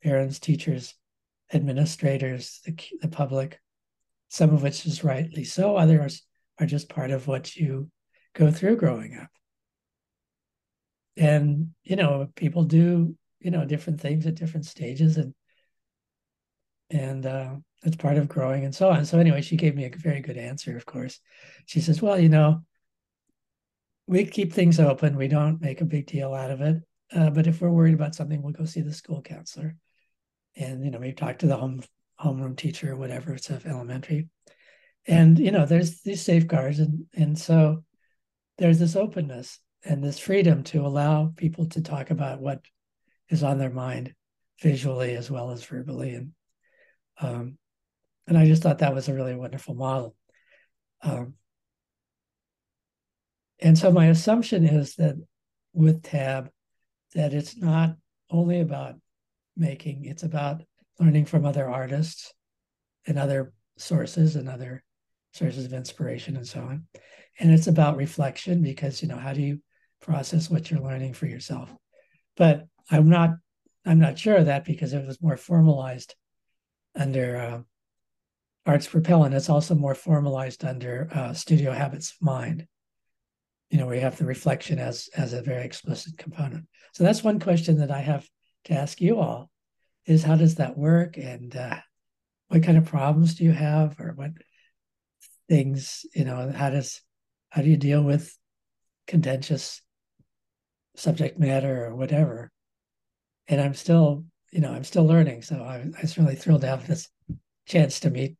[0.03, 0.95] parents, teachers,
[1.53, 3.59] administrators, the, the public.
[4.29, 6.23] Some of which is rightly so, others
[6.59, 7.91] are just part of what you
[8.35, 9.29] go through growing up.
[11.17, 15.35] And you know, people do you know different things at different stages, and
[16.91, 19.05] and uh, it's part of growing and so on.
[19.05, 20.77] So anyway, she gave me a very good answer.
[20.77, 21.21] Of course,
[21.67, 22.63] she says, "Well, you know,
[24.07, 25.17] we keep things open.
[25.17, 26.83] We don't make a big deal out of it.
[27.15, 29.77] Uh, but if we're worried about something, we'll go see the school counselor,
[30.57, 31.83] and you know, maybe talk to the home
[32.21, 33.35] homeroom teacher or whatever.
[33.35, 34.29] It's of elementary,
[35.07, 37.85] and you know, there's these safeguards, and and so
[38.59, 42.61] there's this openness and this freedom to allow people to talk about what
[43.29, 44.15] is on their mind
[44.61, 46.33] visually as well as verbally, and
[47.21, 47.59] um,
[48.27, 50.15] and I just thought that was a really wonderful model.
[51.03, 51.35] Um,
[53.63, 55.17] and so my assumption is that
[55.73, 56.51] with tab
[57.15, 57.97] that it's not
[58.31, 58.97] only about
[59.57, 60.63] making it's about
[60.99, 62.33] learning from other artists
[63.07, 64.83] and other sources and other
[65.33, 66.87] sources of inspiration and so on
[67.39, 69.61] and it's about reflection because you know how do you
[70.03, 71.75] process what you're learning for yourself.
[72.37, 73.31] But i'm not
[73.87, 76.15] i'm not sure of that because it was more formalized
[76.97, 77.61] under uh,
[78.65, 82.67] Arts PROPEL and it's also more formalized under uh, studio habits of mind.
[83.71, 86.67] You know, we have the reflection as as a very explicit component.
[86.93, 88.29] So that's one question that I have
[88.65, 89.51] to ask you all:
[90.07, 91.79] is how does that work, and uh,
[92.49, 94.33] what kind of problems do you have, or what
[95.49, 97.01] things, you know, how does
[97.51, 98.37] how do you deal with
[99.07, 99.81] contentious
[100.97, 102.51] subject matter or whatever?
[103.49, 105.43] And I'm still, you know, I'm still learning.
[105.43, 107.09] So I, I was really thrilled to have this
[107.67, 108.37] chance to meet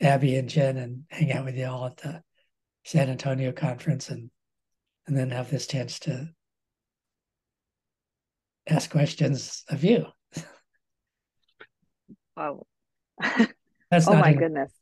[0.00, 2.22] Abby and Jen and hang out with you all at the
[2.84, 4.30] San Antonio conference and
[5.06, 6.28] and then have this chance to
[8.68, 10.06] ask questions of you.
[12.36, 12.66] Wow.
[13.90, 14.38] That's oh my even...
[14.38, 14.72] goodness.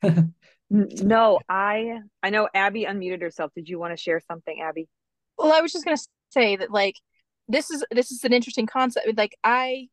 [0.70, 3.50] no, I I know Abby unmuted herself.
[3.56, 4.88] Did you want to share something, Abby?
[5.36, 5.96] Well, I was just gonna
[6.30, 6.96] say that like
[7.48, 9.06] this is this is an interesting concept.
[9.16, 9.88] Like I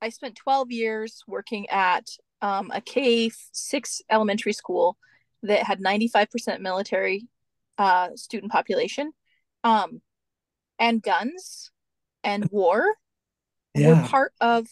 [0.00, 2.06] I spent 12 years working at
[2.40, 4.96] um, a K six elementary school
[5.42, 7.26] that had 95% military
[7.78, 9.12] uh, student population,
[9.64, 10.00] um,
[10.78, 11.70] and guns
[12.24, 12.94] and war
[13.74, 14.02] yeah.
[14.02, 14.66] were part of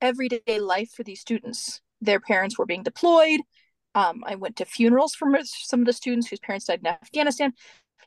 [0.00, 1.80] everyday life for these students.
[2.00, 3.40] Their parents were being deployed.
[3.94, 7.52] Um, I went to funerals for some of the students whose parents died in Afghanistan.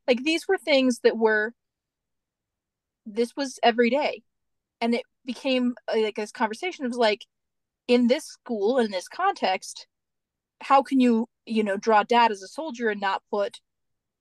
[0.07, 1.53] Like these were things that were.
[3.05, 4.23] This was every day,
[4.81, 6.87] and it became uh, like this conversation.
[6.87, 7.25] Was like,
[7.87, 9.87] in this school in this context,
[10.61, 13.59] how can you you know draw dad as a soldier and not put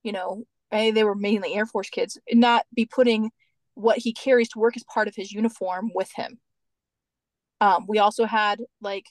[0.02, 3.30] you know, hey they were mainly Air Force kids, not be putting
[3.74, 6.38] what he carries to work as part of his uniform with him.
[7.60, 9.06] Um, we also had like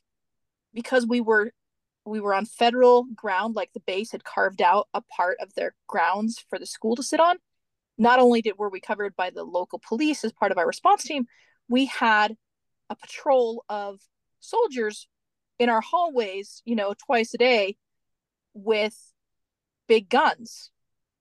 [0.73, 1.51] because we were
[2.05, 5.73] we were on federal ground, like the base had carved out a part of their
[5.87, 7.37] grounds for the school to sit on.
[7.97, 11.03] Not only did were we covered by the local police as part of our response
[11.03, 11.25] team,
[11.67, 12.35] we had
[12.89, 13.99] a patrol of
[14.39, 15.07] soldiers
[15.57, 17.77] in our hallways, you know, twice a day
[18.53, 18.95] with
[19.87, 20.71] big guns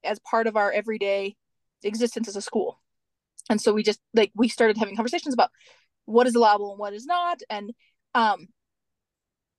[0.02, 1.36] as part of our everyday
[1.82, 2.80] existence as a school
[3.50, 5.50] and so we just like we started having conversations about
[6.06, 7.72] what is allowable and what is not and
[8.14, 8.48] um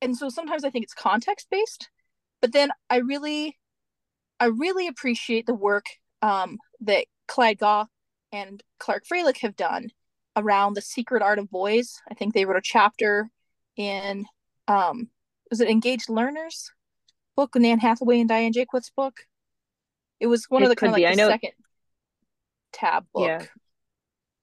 [0.01, 1.89] and so sometimes i think it's context based
[2.41, 3.57] but then i really
[4.39, 5.85] i really appreciate the work
[6.21, 7.85] um that clyde gaw
[8.31, 9.89] and clark fralick have done
[10.35, 13.29] around the secret art of boys i think they wrote a chapter
[13.77, 14.25] in
[14.67, 15.09] um
[15.49, 16.71] was it engaged learners
[17.35, 19.21] book nan hathaway and diane jaquith's book
[20.19, 21.51] it was one it of the kind of like the second
[22.75, 23.27] tab book.
[23.27, 23.45] Yeah.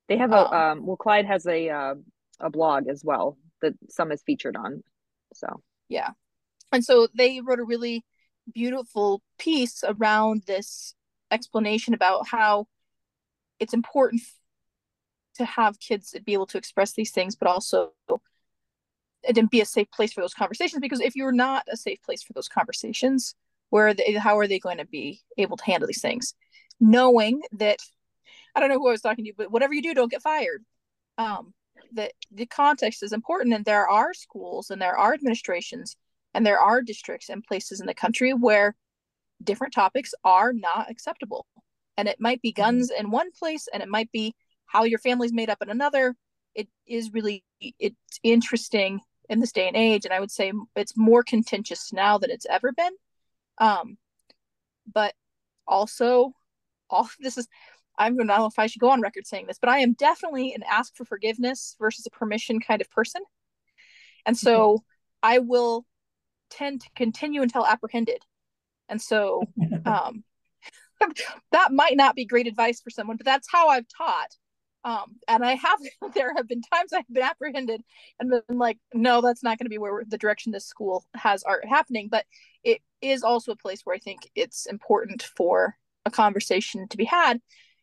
[0.09, 1.95] They have a um, um, well Clyde has a uh,
[2.41, 4.83] a blog as well that some is featured on.
[5.35, 6.11] So yeah.
[6.73, 8.05] And so they wrote a really
[8.53, 10.95] beautiful piece around this
[11.31, 12.67] explanation about how
[13.61, 14.23] it's important
[15.35, 17.93] to have kids be able to express these things, but also
[19.37, 20.81] and be a safe place for those conversations.
[20.81, 23.35] Because if you're not a safe place for those conversations,
[23.71, 26.35] where they, how are they going to be able to handle these things
[26.83, 27.79] knowing that
[28.55, 30.63] I don't know who I was talking to, but whatever you do, don't get fired.
[31.17, 31.55] Um,
[31.95, 35.97] that the context is important, and there are schools and there are administrations
[36.35, 38.75] and there are districts and places in the country where
[39.43, 41.47] different topics are not acceptable,
[41.97, 42.63] and it might be mm-hmm.
[42.63, 44.35] guns in one place, and it might be
[44.67, 46.15] how your family's made up in another.
[46.55, 50.97] It is really it's interesting in this day and age, and I would say it's
[50.97, 52.93] more contentious now than it's ever been.
[53.59, 53.99] Um,
[54.93, 55.15] but
[55.67, 56.33] also,
[56.91, 57.49] all this is
[58.03, 59.93] I'm going to know if I should go on record saying this, but I am
[59.95, 63.23] definitely an ask for forgiveness versus a permission kind of person.
[64.27, 64.85] And so mm-hmm.
[65.23, 65.87] I will
[66.51, 68.23] tend to continue until apprehended.
[68.89, 69.45] And so
[69.87, 70.25] um,
[71.53, 74.37] that might not be great advice for someone, but that's how I've taught.
[74.85, 75.79] Um, and I have,
[76.15, 77.83] there have been times I've been apprehended
[78.19, 81.43] and been like, no, that's not going to be where the direction this school has
[81.45, 82.09] art happening.
[82.11, 82.27] But
[82.65, 87.05] it is also a place where I think it's important for a conversation to be
[87.05, 87.41] had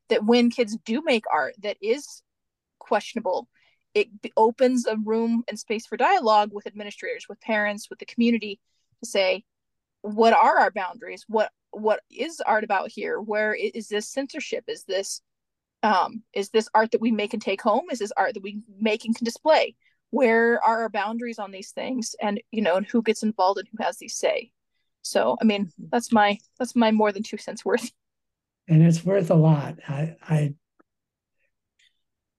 [0.10, 2.22] that when kids do make art that is
[2.80, 3.48] questionable
[3.96, 4.08] it
[4.38, 8.60] opens a room and space for dialogue with administrators with parents with the community
[9.04, 9.44] to say
[10.02, 11.26] what are our boundaries?
[11.28, 13.20] What what is art about here?
[13.20, 14.66] Where is this censorship?
[14.68, 15.22] Is this
[15.84, 17.86] um is this art that we make and take home?
[17.92, 19.76] Is this art that we make and can display?
[20.12, 22.16] Where are our boundaries on these things?
[22.22, 24.52] And you know and who gets involved and who has these say?
[25.02, 27.92] So i mean that's my that's my more than two cents worth
[28.70, 29.80] and it's worth a lot.
[29.88, 30.54] I, I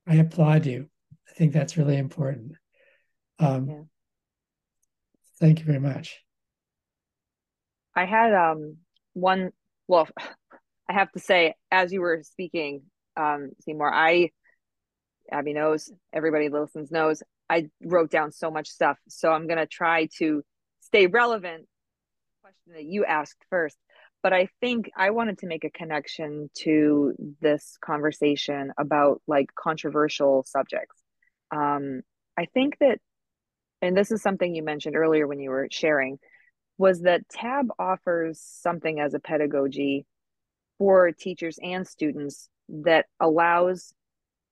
[0.06, 0.88] I applaud you.
[1.28, 2.52] I think that's really important.
[3.38, 3.80] Um, yeah.
[5.40, 6.20] Thank you very much.
[7.94, 8.76] I had um,
[9.12, 9.50] one.
[9.88, 10.08] Well,
[10.88, 12.82] I have to say, as you were speaking,
[13.16, 14.30] um, Seymour, I
[15.30, 17.22] Abby knows, everybody listens knows.
[17.48, 20.42] I wrote down so much stuff, so I'm gonna try to
[20.80, 21.66] stay relevant.
[22.42, 23.76] Question that you asked first
[24.22, 30.44] but I think I wanted to make a connection to this conversation about like controversial
[30.46, 30.96] subjects.
[31.50, 32.02] Um,
[32.38, 32.98] I think that,
[33.82, 36.18] and this is something you mentioned earlier when you were sharing,
[36.78, 40.06] was that TAB offers something as a pedagogy
[40.78, 43.92] for teachers and students that allows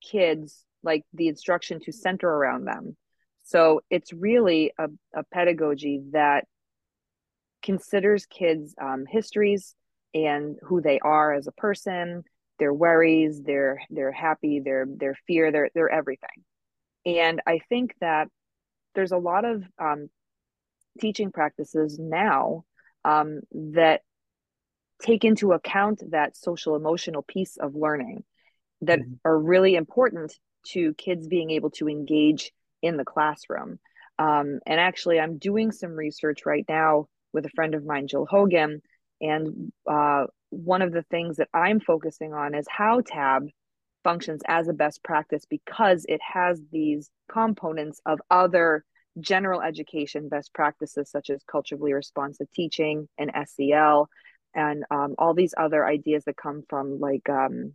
[0.03, 2.97] kids like the instruction to center around them.
[3.45, 6.45] So it's really a, a pedagogy that
[7.69, 9.75] considers kids' um, histories
[10.15, 12.25] and who they are as a person,
[12.59, 16.39] their worries, their their happy, their their fear, their their everything.
[17.05, 18.29] And I think that
[18.95, 20.09] there's a lot of um,
[20.99, 22.65] teaching practices now
[23.05, 24.01] um, that
[25.03, 28.25] take into account that social emotional piece of learning
[28.81, 29.13] that mm-hmm.
[29.27, 30.33] are really important
[30.69, 32.51] to kids being able to engage
[32.81, 33.79] in the classroom.
[34.19, 38.27] Um, and actually, I'm doing some research right now with a friend of mine, Jill
[38.27, 38.83] Hogan.
[39.21, 43.49] And uh, one of the things that I'm focusing on is how TAB
[44.05, 48.85] functions as a best practice because it has these components of other
[49.21, 54.09] general education best practices, such as culturally responsive teaching and SEL,
[54.55, 57.75] and um, all these other ideas that come from like, um,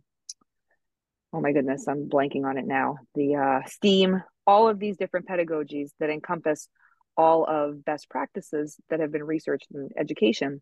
[1.32, 2.96] oh my goodness, I'm blanking on it now.
[3.14, 6.68] The uh, STEAM, all of these different pedagogies that encompass
[7.16, 10.60] all of best practices that have been researched in education.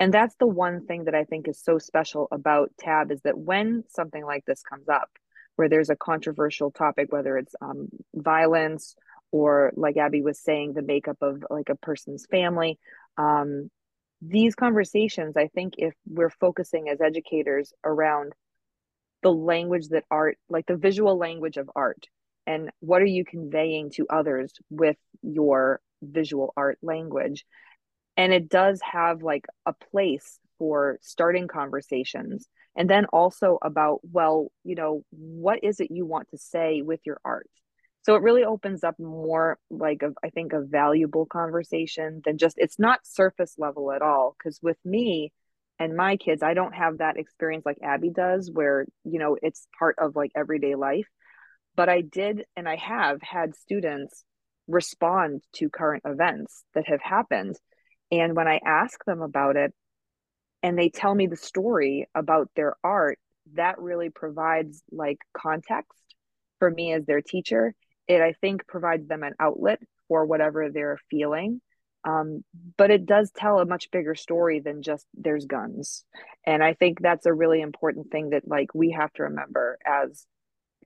[0.00, 3.38] And that's the one thing that I think is so special about TAB is that
[3.38, 5.08] when something like this comes up,
[5.56, 8.96] where there's a controversial topic, whether it's um, violence
[9.30, 12.78] or, like Abby was saying, the makeup of like a person's family,
[13.16, 13.70] um,
[14.20, 18.32] these conversations, I think, if we're focusing as educators around
[19.22, 22.06] the language that art, like the visual language of art,
[22.46, 27.44] and what are you conveying to others with your visual art language?
[28.16, 32.46] And it does have like a place for starting conversations.
[32.76, 37.00] And then also about well you know what is it you want to say with
[37.04, 37.50] your art?
[38.02, 42.56] So it really opens up more like a, I think a valuable conversation than just
[42.58, 44.34] it's not surface level at all.
[44.38, 45.32] Because with me
[45.78, 49.66] and my kids i don't have that experience like abby does where you know it's
[49.78, 51.08] part of like everyday life
[51.76, 54.24] but I did and I have had students
[54.68, 57.56] respond to current events that have happened.
[58.10, 59.72] And when I ask them about it
[60.62, 63.18] and they tell me the story about their art,
[63.54, 66.14] that really provides like context
[66.58, 67.74] for me as their teacher.
[68.06, 71.60] It, I think, provides them an outlet for whatever they're feeling.
[72.04, 72.44] Um,
[72.76, 76.04] but it does tell a much bigger story than just there's guns.
[76.44, 80.26] And I think that's a really important thing that like we have to remember as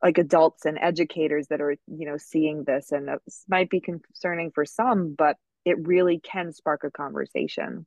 [0.02, 4.50] like adults and educators that are you know seeing this and this might be concerning
[4.50, 7.86] for some but it really can spark a conversation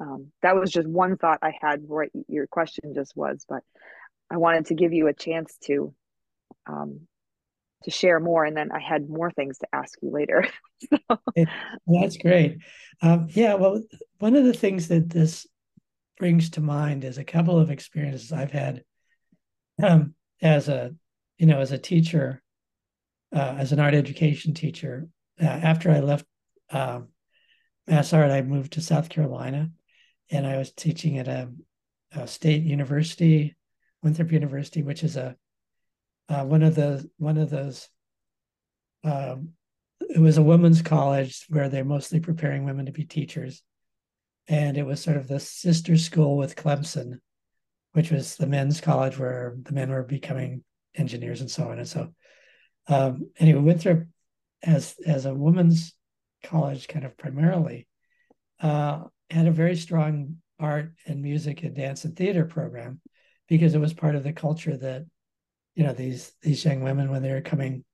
[0.00, 1.82] um, that was just one thought I had.
[1.86, 3.62] What your question just was, but
[4.30, 5.94] I wanted to give you a chance to
[6.66, 7.00] um,
[7.84, 10.48] to share more, and then I had more things to ask you later.
[11.08, 11.18] so.
[11.86, 12.58] That's great.
[13.02, 13.82] Um, yeah, well,
[14.18, 15.46] one of the things that this
[16.18, 18.82] brings to mind is a couple of experiences I've had
[19.82, 20.94] um, as a
[21.44, 22.42] you know as a teacher,
[23.36, 25.08] uh, as an art education teacher.
[25.38, 26.24] Uh, after I left
[26.70, 27.08] um,
[27.86, 29.70] Mass Art, I moved to South Carolina,
[30.30, 31.50] and I was teaching at a,
[32.12, 33.56] a state university,
[34.02, 35.36] Winthrop University, which is a
[36.30, 37.90] uh, one of the one of those.
[39.04, 39.50] Um,
[40.00, 43.62] it was a women's college where they're mostly preparing women to be teachers,
[44.48, 47.18] and it was sort of the sister school with Clemson,
[47.92, 50.64] which was the men's college where the men were becoming
[50.94, 51.78] engineers and so on.
[51.78, 52.08] And so,
[52.88, 54.06] um, anyway, Winthrop
[54.62, 55.94] as as a women's
[56.42, 57.86] college, kind of primarily,
[58.60, 63.00] uh, had a very strong art and music and dance and theater program
[63.48, 65.04] because it was part of the culture that
[65.74, 67.84] you know these these young women when they were coming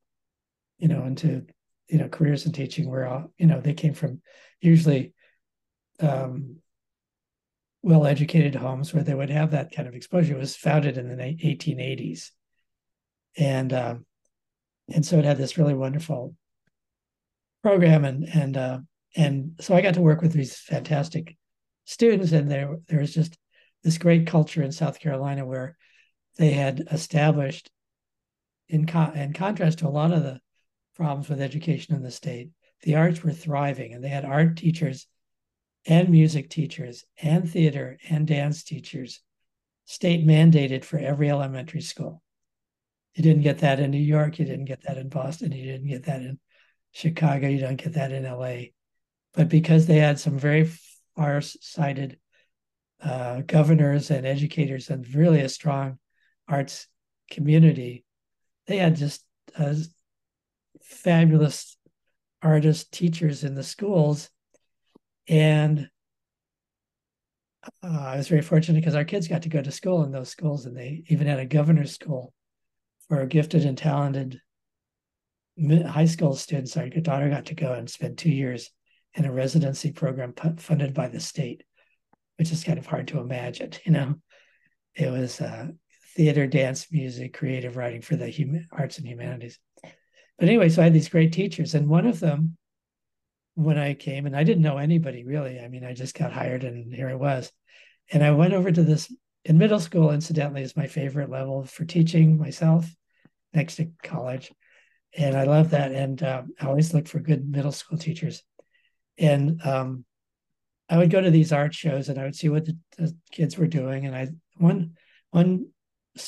[0.78, 1.46] you know into
[1.88, 4.20] you know careers in teaching were all you know they came from
[4.60, 5.14] usually
[6.00, 6.56] um,
[7.82, 10.34] well educated homes where they would have that kind of exposure.
[10.34, 12.30] It was founded in the 1880s,
[13.36, 14.06] and um,
[14.92, 16.34] and so it had this really wonderful
[17.62, 18.78] program, and and uh,
[19.16, 21.36] and so I got to work with these fantastic
[21.84, 23.38] students, and there there was just
[23.82, 25.76] this great culture in South Carolina where
[26.36, 27.70] they had established,
[28.68, 30.40] in co- in contrast to a lot of the
[30.96, 32.50] problems with education in the state,
[32.82, 35.06] the arts were thriving, and they had art teachers
[35.86, 39.20] and music teachers and theater and dance teachers
[39.86, 42.22] state mandated for every elementary school.
[43.14, 45.88] You didn't get that in New York, you didn't get that in Boston, you didn't
[45.88, 46.38] get that in
[46.92, 48.70] Chicago, you don't get that in LA.
[49.34, 50.70] But because they had some very
[51.16, 52.18] far sighted
[53.02, 55.98] uh, governors and educators and really a strong
[56.48, 56.86] arts
[57.30, 58.04] community,
[58.66, 59.24] they had just
[59.58, 59.74] uh,
[60.82, 61.76] fabulous
[62.42, 64.30] artist teachers in the schools
[65.28, 65.88] and
[67.82, 70.28] uh, I was very fortunate because our kids got to go to school in those
[70.28, 72.32] schools, and they even had a governor's school
[73.10, 74.40] for gifted and talented
[75.84, 76.76] high school students.
[76.76, 78.70] Our daughter got to go and spend two years
[79.14, 81.64] in a residency program funded by the state,
[82.38, 83.72] which is kind of hard to imagine.
[83.84, 84.14] You know,
[84.94, 85.66] it was uh,
[86.14, 89.58] theater, dance, music, creative writing for the arts and humanities.
[89.82, 92.56] But anyway, so I had these great teachers, and one of them
[93.54, 95.58] when I came, and I didn't know anybody really.
[95.58, 97.50] I mean, I just got hired, and here I was.
[98.12, 99.12] And I went over to this
[99.44, 100.12] in middle school.
[100.12, 102.88] Incidentally, is my favorite level for teaching myself,
[103.52, 104.52] next to college,
[105.16, 105.92] and I love that.
[105.92, 108.42] And um, I always look for good middle school teachers.
[109.18, 110.04] And um,
[110.88, 113.58] I would go to these art shows, and I would see what the, the kids
[113.58, 114.06] were doing.
[114.06, 114.96] And I one
[115.30, 115.66] one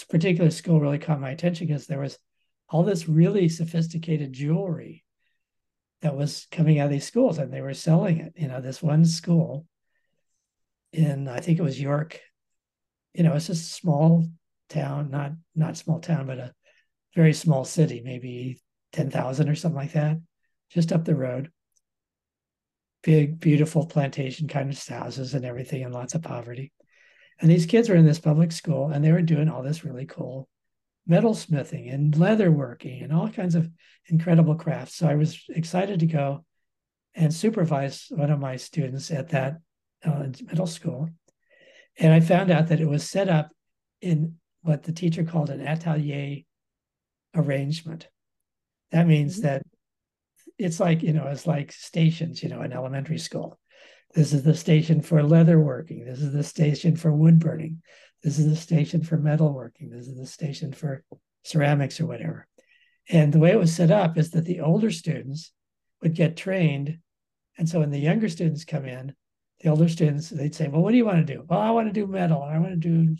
[0.08, 2.18] particular school really caught my attention because there was
[2.68, 5.04] all this really sophisticated jewelry
[6.00, 8.32] that was coming out of these schools and they were selling it.
[8.36, 9.66] You know, this one school
[10.92, 12.20] in I think it was York,
[13.14, 14.26] you know, it's a small
[14.68, 16.54] town, not not small town, but a
[17.14, 18.60] very small city, maybe
[18.92, 20.18] 10,000 or something like that,
[20.70, 21.50] just up the road.
[23.02, 26.72] Big, beautiful plantation kind of houses and everything, and lots of poverty.
[27.40, 30.06] And these kids were in this public school and they were doing all this really
[30.06, 30.48] cool
[31.10, 33.68] metalsmithing and leatherworking and all kinds of
[34.06, 34.94] incredible crafts.
[34.94, 36.44] So I was excited to go
[37.14, 39.58] and supervise one of my students at that
[40.04, 41.10] uh, middle school.
[41.98, 43.50] And I found out that it was set up
[44.00, 46.42] in what the teacher called an atelier
[47.34, 48.08] arrangement.
[48.90, 49.46] That means mm-hmm.
[49.46, 49.62] that
[50.58, 53.58] it's like, you know, it's like stations, you know, in elementary school.
[54.14, 56.04] This is the station for leatherworking.
[56.04, 57.82] This is the station for wood burning.
[58.22, 59.90] This is the station for metalworking.
[59.90, 61.02] This is the station for
[61.44, 62.46] ceramics or whatever.
[63.08, 65.52] And the way it was set up is that the older students
[66.02, 66.98] would get trained.
[67.58, 69.14] And so when the younger students come in,
[69.60, 71.44] the older students, they'd say, Well, what do you want to do?
[71.48, 72.42] Well, I want to do metal.
[72.42, 73.16] And I want to do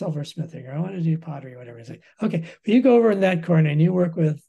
[0.00, 1.78] silversmithing or I want to do pottery or whatever.
[1.78, 4.42] It's like, okay, well, you go over in that corner and you work with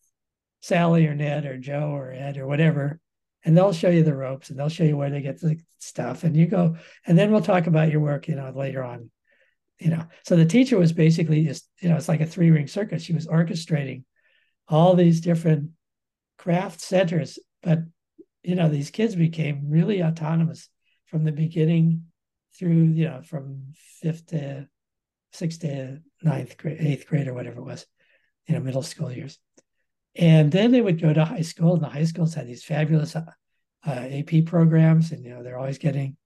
[0.61, 2.99] Sally or Ned or Joe or Ed or whatever
[3.45, 6.23] and they'll show you the ropes and they'll show you where they get the stuff
[6.23, 6.75] and you go
[7.05, 9.09] and then we'll talk about your work you know later on
[9.79, 12.67] you know so the teacher was basically just you know it's like a three ring
[12.67, 13.03] circus.
[13.03, 14.03] she was orchestrating
[14.67, 15.71] all these different
[16.37, 17.79] craft centers but
[18.43, 20.69] you know these kids became really autonomous
[21.05, 22.05] from the beginning
[22.57, 23.63] through you know from
[24.01, 24.67] fifth to
[25.33, 27.85] sixth to ninth grade eighth grade or whatever it was
[28.47, 29.39] you know middle school years
[30.15, 33.15] and then they would go to high school, and the high schools had these fabulous
[33.15, 33.25] uh,
[33.85, 36.17] AP programs, and you know they're always getting,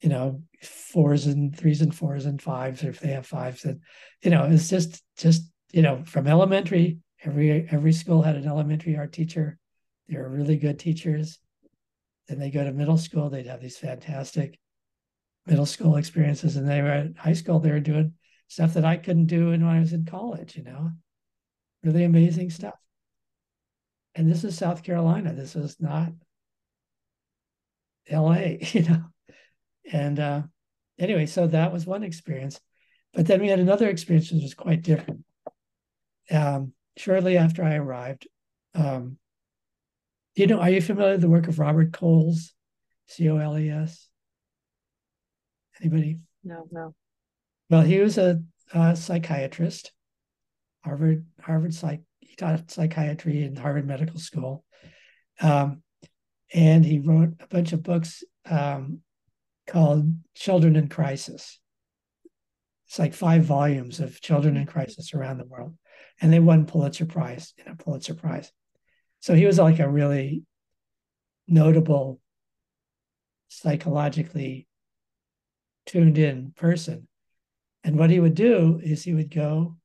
[0.00, 3.80] you know, fours and threes and fours and fives, or if they have fives, and
[4.22, 5.42] you know, it's just just
[5.72, 9.58] you know, from elementary, every every school had an elementary art teacher.
[10.08, 11.38] They were really good teachers.
[12.28, 14.58] Then they go to middle school, they'd have these fantastic
[15.46, 18.14] middle school experiences, and they were at high school, they were doing
[18.48, 20.90] stuff that I couldn't do when I was in college, you know,
[21.82, 22.74] really amazing stuff.
[24.14, 25.32] And this is South Carolina.
[25.32, 26.12] This is not
[28.10, 28.36] LA,
[28.72, 29.04] you know.
[29.90, 30.42] And uh,
[30.98, 32.60] anyway, so that was one experience.
[33.14, 35.24] But then we had another experience that was quite different.
[36.30, 38.26] Um, shortly after I arrived,
[38.74, 39.18] um,
[40.34, 42.54] you know, are you familiar with the work of Robert Coles,
[43.06, 44.08] C O L E S?
[45.82, 46.20] Anybody?
[46.44, 46.94] No, no.
[47.68, 48.40] Well, he was a,
[48.72, 49.92] a psychiatrist,
[50.84, 52.02] Harvard Harvard psych.
[52.20, 54.64] He taught psychiatry in Harvard Medical School,
[55.40, 55.82] um,
[56.54, 59.00] and he wrote a bunch of books um,
[59.66, 61.58] called Children in Crisis.
[62.86, 65.76] It's like five volumes of children in crisis around the world,
[66.20, 68.52] and they won Pulitzer Prize, you know, Pulitzer Prize.
[69.20, 70.44] So he was like a really
[71.48, 72.20] notable,
[73.48, 74.68] psychologically
[75.86, 77.08] tuned in person.
[77.84, 79.76] And what he would do is he would go,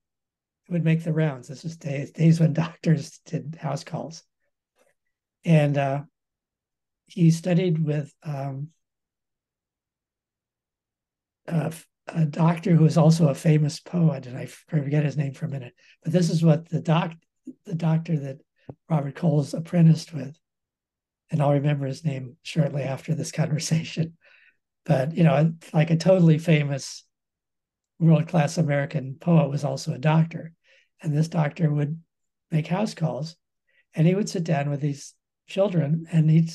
[0.65, 1.47] he would make the rounds.
[1.47, 4.23] This was days, days when doctors did house calls.
[5.45, 6.01] And uh,
[7.07, 8.69] he studied with um,
[11.47, 11.73] a,
[12.07, 15.49] a, doctor who was also a famous poet, and I forget his name for a
[15.49, 15.73] minute.
[16.03, 17.13] But this is what the doc,
[17.65, 18.41] the doctor that
[18.89, 20.37] Robert Coles apprenticed with,
[21.31, 24.16] and I'll remember his name shortly after this conversation.
[24.87, 27.03] But you know, like a totally famous
[27.99, 30.53] world class American poet was also a doctor,
[31.01, 32.01] and this doctor would
[32.51, 33.35] make house calls,
[33.93, 35.13] and he would sit down with these
[35.45, 36.51] children, and he'd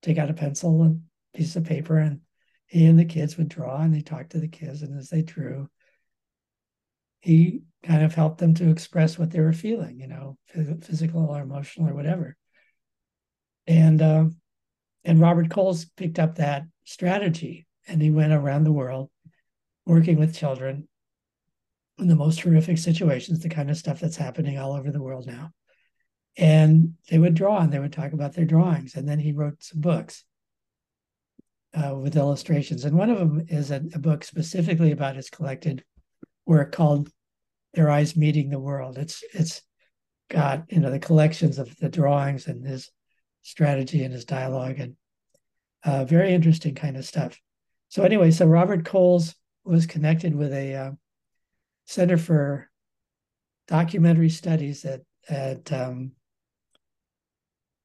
[0.00, 1.02] take out a pencil and
[1.34, 2.20] piece of paper, and
[2.66, 5.22] he and the kids would draw, and they talked to the kids, and as they
[5.22, 5.68] drew,
[7.20, 10.38] he kind of helped them to express what they were feeling, you know,
[10.82, 12.36] physical or emotional or whatever.
[13.66, 14.26] And uh,
[15.04, 19.10] and Robert Coles picked up that strategy, and he went around the world
[19.86, 20.88] working with children
[21.98, 25.26] in the most horrific situations, the kind of stuff that's happening all over the world
[25.26, 25.50] now.
[26.36, 28.96] And they would draw and they would talk about their drawings.
[28.96, 30.24] And then he wrote some books
[31.74, 32.84] uh, with illustrations.
[32.84, 35.84] And one of them is a, a book specifically about his collected
[36.46, 37.10] work called
[37.74, 38.98] their eyes meeting the world.
[38.98, 39.62] It's it's
[40.30, 42.90] got you know the collections of the drawings and his
[43.42, 44.96] strategy and his dialogue and
[45.84, 47.38] uh, very interesting kind of stuff.
[47.88, 50.90] So anyway, so Robert Coles was connected with a uh,
[51.86, 52.70] Center for
[53.68, 56.12] Documentary Studies at at um,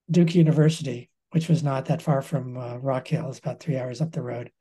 [0.09, 3.29] Duke University, which was not that far from uh, Rock Hill.
[3.29, 4.51] It's about three hours up the road.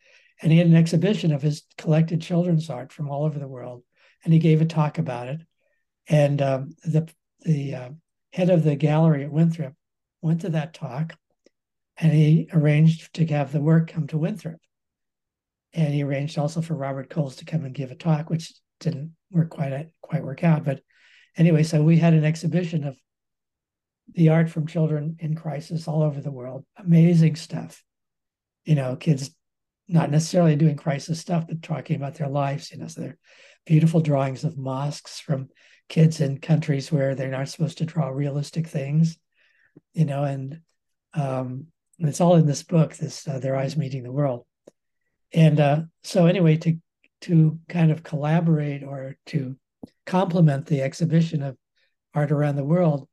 [0.41, 3.83] And he had an exhibition of his collected children's art from all over the world
[4.25, 5.41] and he gave a talk about it.
[6.09, 7.09] And um, the
[7.41, 7.89] the uh,
[8.33, 9.75] head of the gallery at Winthrop
[10.23, 11.17] went to that talk,
[11.99, 14.61] and he arranged to have the work come to Winthrop.
[15.73, 19.15] And he arranged also for Robert Coles to come and give a talk, which didn't
[19.31, 20.65] work quite quite work out.
[20.65, 20.81] But
[21.37, 22.97] anyway, so we had an exhibition of
[24.15, 26.65] the art from children in crisis all over the world.
[26.77, 27.83] Amazing stuff.
[28.65, 29.31] You know, kids
[29.89, 32.71] not necessarily doing crisis stuff, but talking about their lives.
[32.71, 33.19] You know, so they're
[33.67, 35.49] beautiful drawings of mosques from
[35.89, 39.19] kids in countries where they're not supposed to draw realistic things,
[39.93, 40.61] you know, and,
[41.15, 41.67] um,
[42.07, 44.45] it's all in this book, this uh, Their Eyes Meeting the World.
[45.33, 46.77] And uh, so anyway, to
[47.23, 49.57] to kind of collaborate or to
[50.07, 51.57] complement the exhibition of
[52.15, 53.09] art around the world,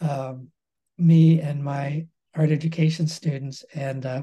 [0.00, 0.48] um,
[0.98, 4.22] me and my art education students, and uh,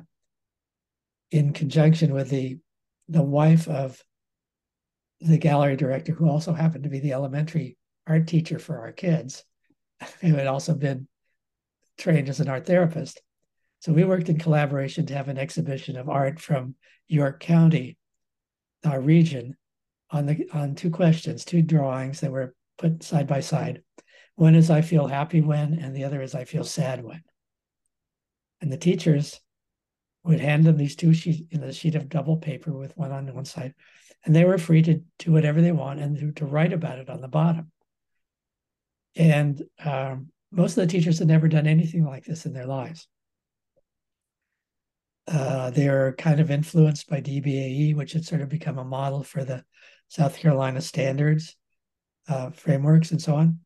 [1.31, 2.59] in conjunction with the
[3.07, 4.01] the wife of
[5.19, 7.77] the gallery director, who also happened to be the elementary
[8.07, 9.43] art teacher for our kids,
[10.21, 11.07] who had also been
[11.97, 13.21] trained as an art therapist.
[13.80, 16.75] So we worked in collaboration to have an exhibition of art from
[17.07, 17.97] York County,
[18.86, 19.55] our region,
[20.11, 23.84] on the on two questions, two drawings that were put side by side.
[24.36, 27.21] One is I feel happy when, and the other is I feel sad when.
[28.61, 29.39] And the teachers
[30.23, 33.34] would hand them these two sheets in a sheet of double paper with one on
[33.34, 33.73] one side,
[34.25, 37.21] and they were free to do whatever they want and to, write about it on
[37.21, 37.71] the bottom.
[39.15, 43.07] And um, most of the teachers had never done anything like this in their lives.
[45.32, 49.43] Uh, they're kind of influenced by DBAE, which had sort of become a model for
[49.43, 49.63] the
[50.07, 51.55] South Carolina standards
[52.27, 53.59] uh, frameworks and so on.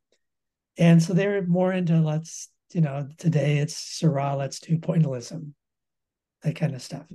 [0.77, 5.53] And so they're more into let's, you know, today it's Seurat, let's do pointillism,
[6.41, 7.05] that kind of stuff.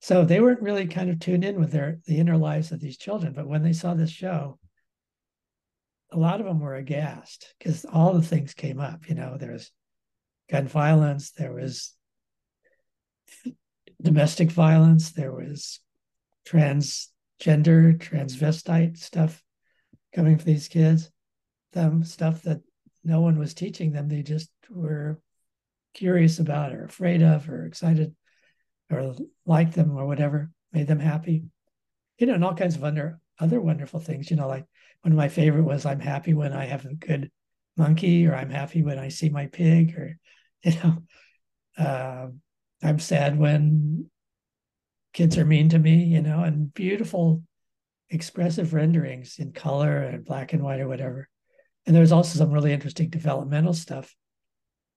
[0.00, 2.96] So they weren't really kind of tuned in with their the inner lives of these
[2.96, 3.34] children.
[3.34, 4.58] But when they saw this show,
[6.10, 9.08] a lot of them were aghast because all the things came up.
[9.08, 9.70] You know, there was
[10.50, 11.94] gun violence, there was
[14.02, 15.80] domestic violence, there was
[16.46, 19.42] transgender, transvestite stuff
[20.14, 21.10] coming for these kids,
[21.72, 22.60] them stuff that
[23.04, 24.08] no one was teaching them.
[24.08, 25.20] They just were
[25.94, 28.14] curious about or afraid of or excited
[28.90, 29.14] or
[29.46, 31.44] liked them or whatever, made them happy.
[32.18, 34.30] You know, and all kinds of under, other wonderful things.
[34.30, 34.66] You know, like
[35.02, 37.30] one of my favorite was I'm happy when I have a good
[37.76, 40.18] monkey or I'm happy when I see my pig or,
[40.62, 41.02] you know,
[41.78, 42.28] uh,
[42.82, 44.10] I'm sad when
[45.12, 47.42] kids are mean to me, you know, and beautiful
[48.08, 51.28] expressive renderings in color and black and white or whatever.
[51.86, 54.14] And there was also some really interesting developmental stuff,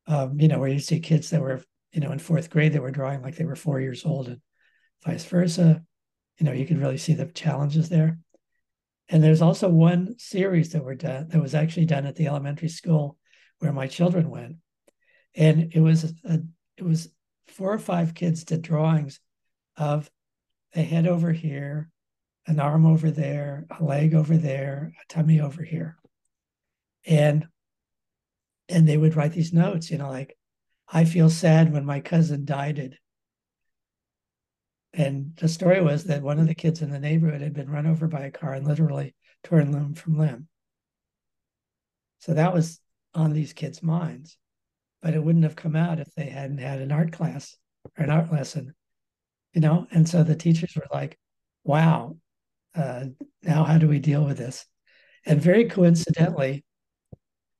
[0.07, 2.81] um, you know, where you see kids that were, you know, in fourth grade that
[2.81, 4.41] were drawing like they were four years old and
[5.05, 5.83] vice versa.
[6.39, 8.17] You know, you can really see the challenges there.
[9.09, 12.69] And there's also one series that were done that was actually done at the elementary
[12.69, 13.17] school
[13.59, 14.55] where my children went,
[15.35, 16.39] and it was a,
[16.77, 17.09] it was
[17.47, 19.19] four or five kids did drawings
[19.77, 20.09] of
[20.73, 21.89] a head over here,
[22.47, 25.97] an arm over there, a leg over there, a tummy over here.
[27.05, 27.47] And
[28.69, 30.37] and they would write these notes, you know, like,
[30.87, 32.97] I feel sad when my cousin died.
[34.93, 37.85] And the story was that one of the kids in the neighborhood had been run
[37.85, 40.47] over by a car and literally torn limb from limb.
[42.19, 42.79] So that was
[43.13, 44.37] on these kids' minds.
[45.03, 47.55] But it wouldn't have come out if they hadn't had an art class
[47.99, 48.73] or an art lesson
[49.53, 49.87] you know?
[49.91, 51.17] And so the teachers were like
[51.63, 52.17] wow
[52.75, 53.05] uh,
[53.43, 54.65] now how do we deal with this?
[55.25, 56.65] And very coincidentally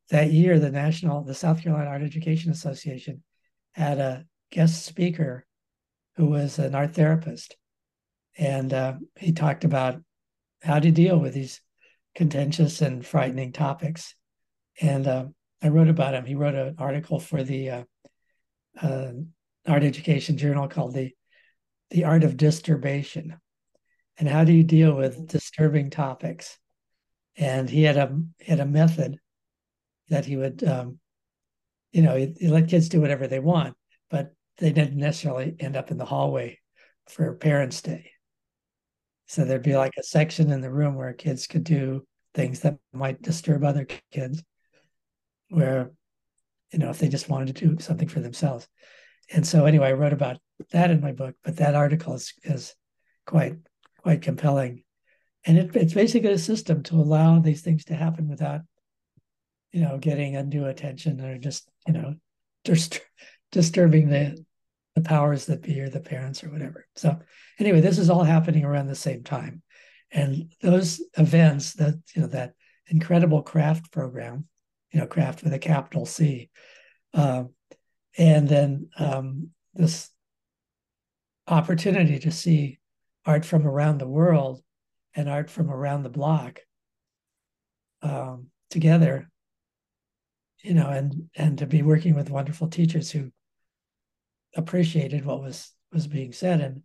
[0.09, 3.23] that year the national the south carolina art education association
[3.73, 5.45] had a guest speaker
[6.17, 7.55] who was an art therapist.
[8.37, 10.01] And uh, he talked about
[10.61, 11.61] how to deal with these
[12.15, 14.15] contentious and frightening topics.
[14.81, 15.25] And uh,
[15.63, 16.25] i wrote about him.
[16.25, 17.83] He wrote an article for the uh,
[18.81, 19.11] uh
[19.65, 21.11] art education journal called the
[21.89, 23.37] the art of disturbation.
[24.17, 26.59] And how do you deal with disturbing topics?
[27.35, 29.17] And he had a had a method
[30.09, 30.99] that he would um,
[31.91, 33.75] you know he, he let kids do whatever they want
[34.13, 36.59] but they didn't necessarily end up in the hallway
[37.09, 38.11] for parents day.
[39.25, 42.05] So there'd be like a section in the room where kids could do
[42.35, 44.43] things that might disturb other kids
[45.53, 45.91] where
[46.71, 48.67] you know if they just wanted to do something for themselves
[49.31, 50.37] and so anyway, I wrote about
[50.71, 52.75] that in my book, but that article is, is
[53.25, 53.55] quite
[54.01, 54.83] quite compelling.
[55.45, 58.61] And it, it's basically a system to allow these things to happen without,
[59.71, 62.15] you know, getting undue attention or just, you know,
[62.65, 63.01] just
[63.51, 64.43] disturbing the
[64.95, 66.85] the powers that be or the parents or whatever.
[66.95, 67.17] So
[67.59, 69.63] anyway, this is all happening around the same time.
[70.11, 72.53] And those events that, you know, that
[72.87, 74.45] incredible craft program,
[74.93, 76.49] you know, craft with a capital C,
[77.13, 77.45] uh,
[78.17, 80.09] and then um, this
[81.47, 82.79] opportunity to see
[83.25, 84.61] art from around the world
[85.13, 86.61] and art from around the block
[88.01, 89.29] um, together
[90.61, 93.29] you know and and to be working with wonderful teachers who
[94.55, 96.81] appreciated what was was being said and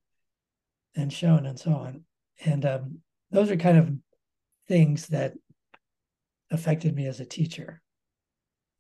[0.97, 2.05] and shown and so on.
[2.45, 2.99] And um,
[3.31, 3.91] those are kind of
[4.67, 5.35] things that
[6.51, 7.81] affected me as a teacher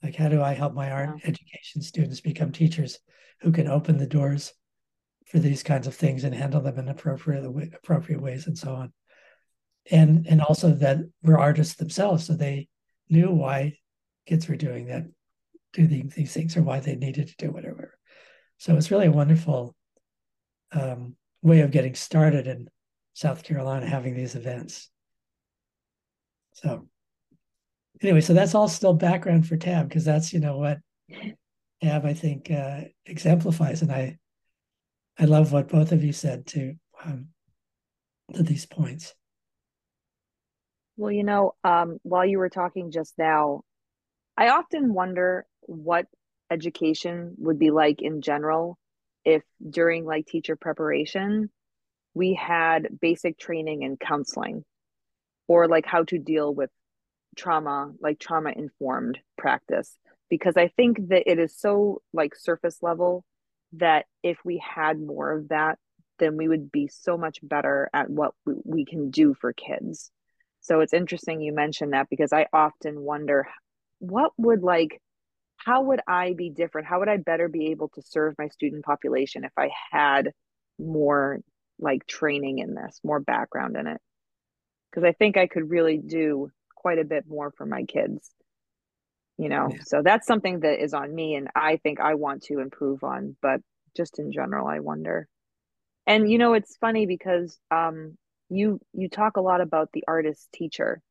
[0.02, 2.98] like, how do I help my art education students become teachers
[3.40, 4.52] who can open the doors
[5.26, 7.44] for these kinds of things and handle them in appropriate
[7.74, 8.92] appropriate ways and so on.
[9.90, 12.68] And and also that we're artists themselves, so they
[13.08, 13.78] knew why
[14.26, 15.04] kids were doing that,
[15.72, 17.98] doing these things, or why they needed to do whatever.
[18.58, 19.74] So it's really a wonderful
[20.72, 22.68] um, way of getting started in
[23.14, 24.90] South Carolina, having these events.
[26.54, 26.88] So
[28.02, 30.78] anyway, so that's all still background for Tab because that's you know what
[31.82, 34.18] Tab I think uh, exemplifies, and I
[35.18, 36.74] I love what both of you said to
[37.04, 37.28] um,
[38.34, 39.14] to these points.
[40.96, 43.62] Well, you know, um, while you were talking just now,
[44.36, 46.06] I often wonder what
[46.50, 48.78] education would be like in general
[49.24, 51.50] if during like teacher preparation
[52.14, 54.64] we had basic training in counseling
[55.46, 56.70] or like how to deal with
[57.38, 59.96] trauma like trauma informed practice
[60.28, 63.24] because i think that it is so like surface level
[63.72, 65.78] that if we had more of that
[66.18, 68.34] then we would be so much better at what
[68.64, 70.10] we can do for kids
[70.60, 73.46] so it's interesting you mentioned that because i often wonder
[74.00, 75.00] what would like
[75.56, 78.84] how would i be different how would i better be able to serve my student
[78.84, 80.30] population if i had
[80.78, 81.40] more
[81.78, 84.00] like training in this, more background in it.
[84.90, 88.30] Because I think I could really do quite a bit more for my kids.
[89.36, 89.78] You know, yeah.
[89.84, 93.36] so that's something that is on me and I think I want to improve on,
[93.42, 93.60] but
[93.96, 95.28] just in general, I wonder.
[96.06, 98.16] And you know, it's funny because um
[98.48, 101.02] you you talk a lot about the artist teacher.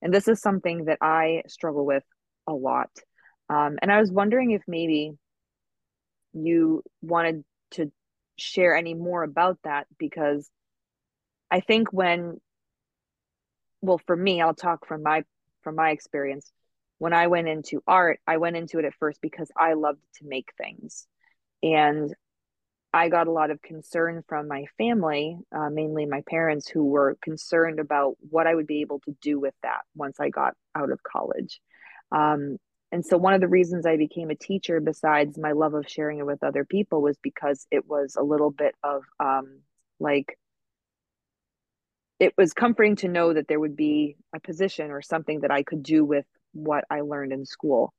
[0.00, 2.04] And this is something that I struggle with
[2.48, 2.90] a lot.
[3.48, 5.12] Um, and I was wondering if maybe
[6.32, 7.92] you wanted to
[8.36, 10.50] share any more about that because
[11.50, 12.40] I think when
[13.82, 15.24] well for me I'll talk from my
[15.62, 16.50] from my experience
[16.98, 20.26] when I went into art I went into it at first because I loved to
[20.26, 21.06] make things
[21.62, 22.14] and
[22.94, 27.16] I got a lot of concern from my family, uh, mainly my parents, who were
[27.22, 30.90] concerned about what I would be able to do with that once I got out
[30.92, 31.60] of college.
[32.10, 32.58] Um,
[32.90, 36.18] and so, one of the reasons I became a teacher, besides my love of sharing
[36.18, 39.60] it with other people, was because it was a little bit of um,
[39.98, 40.38] like,
[42.22, 45.64] it was comforting to know that there would be a position or something that I
[45.64, 47.92] could do with what I learned in school.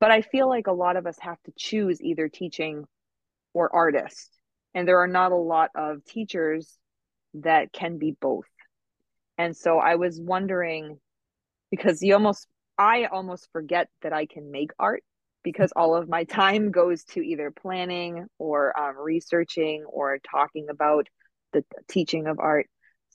[0.00, 2.84] But I feel like a lot of us have to choose either teaching
[3.54, 4.30] or artist.
[4.74, 6.76] And there are not a lot of teachers
[7.32, 8.44] that can be both.
[9.38, 11.00] And so I was wondering
[11.70, 12.46] because you almost
[12.76, 15.02] I almost forget that I can make art
[15.42, 21.06] because all of my time goes to either planning or um, researching or talking about
[21.54, 22.66] the teaching of art.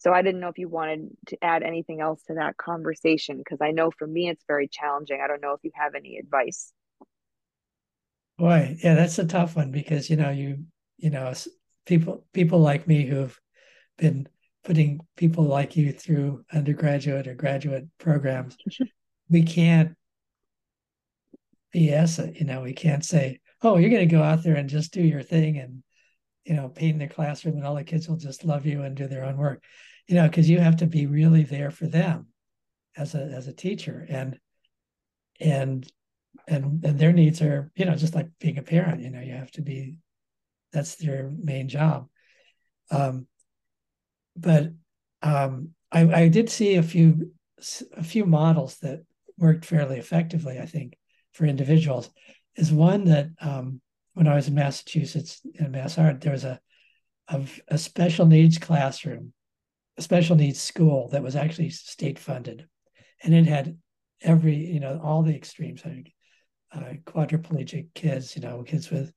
[0.04, 3.60] So I didn't know if you wanted to add anything else to that conversation because
[3.62, 5.22] I know for me it's very challenging.
[5.24, 6.74] I don't know if you have any advice.
[8.38, 10.66] Boy, yeah, that's a tough one because you know you
[10.98, 11.32] you know
[11.86, 13.40] people people like me who've
[13.98, 14.28] been
[14.66, 18.58] putting people like you through undergraduate or graduate programs
[19.30, 19.96] we can't
[21.74, 22.30] BS it.
[22.30, 24.94] Uh, you know, we can't say, "Oh, you're going to go out there and just
[24.94, 25.84] do your thing and
[26.46, 28.96] you know paint in the classroom, and all the kids will just love you and
[28.96, 29.64] do their own work."
[30.08, 32.28] You know, because you have to be really there for them
[32.98, 34.40] as a as a teacher, and
[35.40, 35.90] and
[36.48, 39.02] and and their needs are you know just like being a parent.
[39.02, 39.98] You know, you have to be
[40.72, 42.08] that's your main job.
[42.92, 43.28] Um,
[44.36, 44.72] but
[45.22, 47.32] um, I, I did see a few
[47.96, 49.04] a few models that
[49.38, 50.98] worked fairly effectively, I think,
[51.32, 52.10] for individuals,
[52.56, 53.80] is one that um,
[54.14, 56.60] when I was in Massachusetts in Mass Art, there was a,
[57.30, 59.34] a, a special needs classroom,
[59.98, 62.68] a special needs school that was actually state funded,
[63.24, 63.78] and it had
[64.22, 69.14] every you know all the extremes, uh, quadriplegic kids, you know, kids with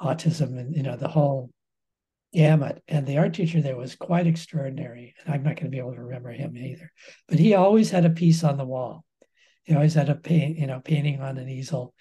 [0.00, 1.50] autism, and you know the whole
[2.32, 2.82] gamut.
[2.88, 5.94] And the art teacher there was quite extraordinary, and I'm not going to be able
[5.94, 6.90] to remember him either,
[7.28, 9.04] but he always had a piece on the wall
[9.64, 11.94] he always had a paint, you know, painting on an easel.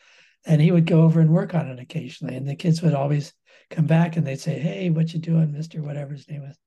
[0.46, 2.36] And he would go over and work on it occasionally.
[2.36, 3.34] And the kids would always
[3.70, 5.80] come back and they'd say, Hey, what you doing, Mr.
[5.80, 6.58] Whatever his name was?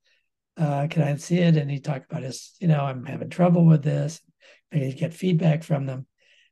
[0.57, 1.57] Uh, can I see it?
[1.57, 4.21] And he'd talk about his, you know, I'm having trouble with this.
[4.71, 6.07] Maybe he'd get feedback from them.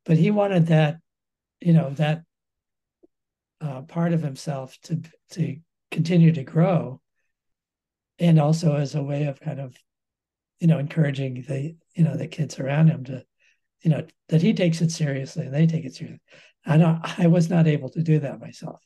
[0.04, 0.98] But he wanted that,
[1.60, 2.22] you know, that
[3.60, 5.00] uh, part of himself to
[5.32, 5.56] to
[5.90, 7.00] continue to grow.
[8.18, 9.76] And also as a way of kind of,
[10.58, 13.24] you know, encouraging the, you know, the kids around him to
[13.82, 16.20] you know that he takes it seriously and they take it seriously
[16.64, 18.80] i know i was not able to do that myself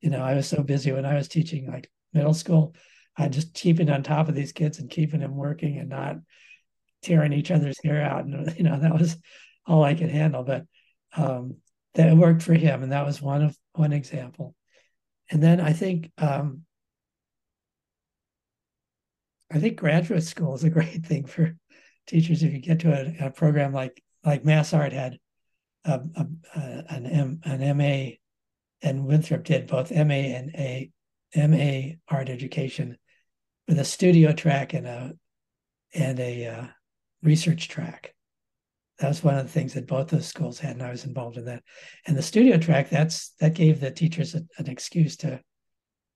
[0.00, 2.74] you know i was so busy when i was teaching like middle school
[3.18, 6.16] i just keeping on top of these kids and keeping them working and not
[7.02, 9.16] tearing each other's hair out and you know that was
[9.66, 10.64] all i could handle but
[11.16, 11.56] um
[11.94, 14.54] that worked for him and that was one of one example.
[15.30, 16.62] And then i think um
[19.52, 21.56] i think graduate school is a great thing for
[22.06, 25.18] teachers if you get to a, a program like like Mass Art had
[25.84, 28.16] a, a, a, an M, an MA,
[28.82, 30.90] and Winthrop did both MA and a
[31.36, 32.96] MA art education
[33.68, 35.12] with a studio track and a
[35.94, 36.66] and a uh,
[37.22, 38.14] research track.
[38.98, 41.36] That was one of the things that both those schools had, and I was involved
[41.36, 41.62] in that.
[42.06, 45.40] And the studio track, that's that gave the teachers a, an excuse to,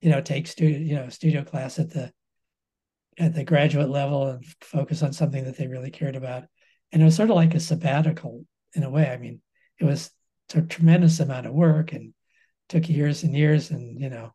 [0.01, 2.11] you know, take studio, you know, studio class at the
[3.17, 6.45] at the graduate level and focus on something that they really cared about
[6.93, 8.45] and it was sort of like a sabbatical
[8.75, 9.09] in a way.
[9.09, 9.41] I mean,
[9.79, 10.11] it was
[10.53, 12.13] a tremendous amount of work and
[12.69, 14.31] took years and years, and you know,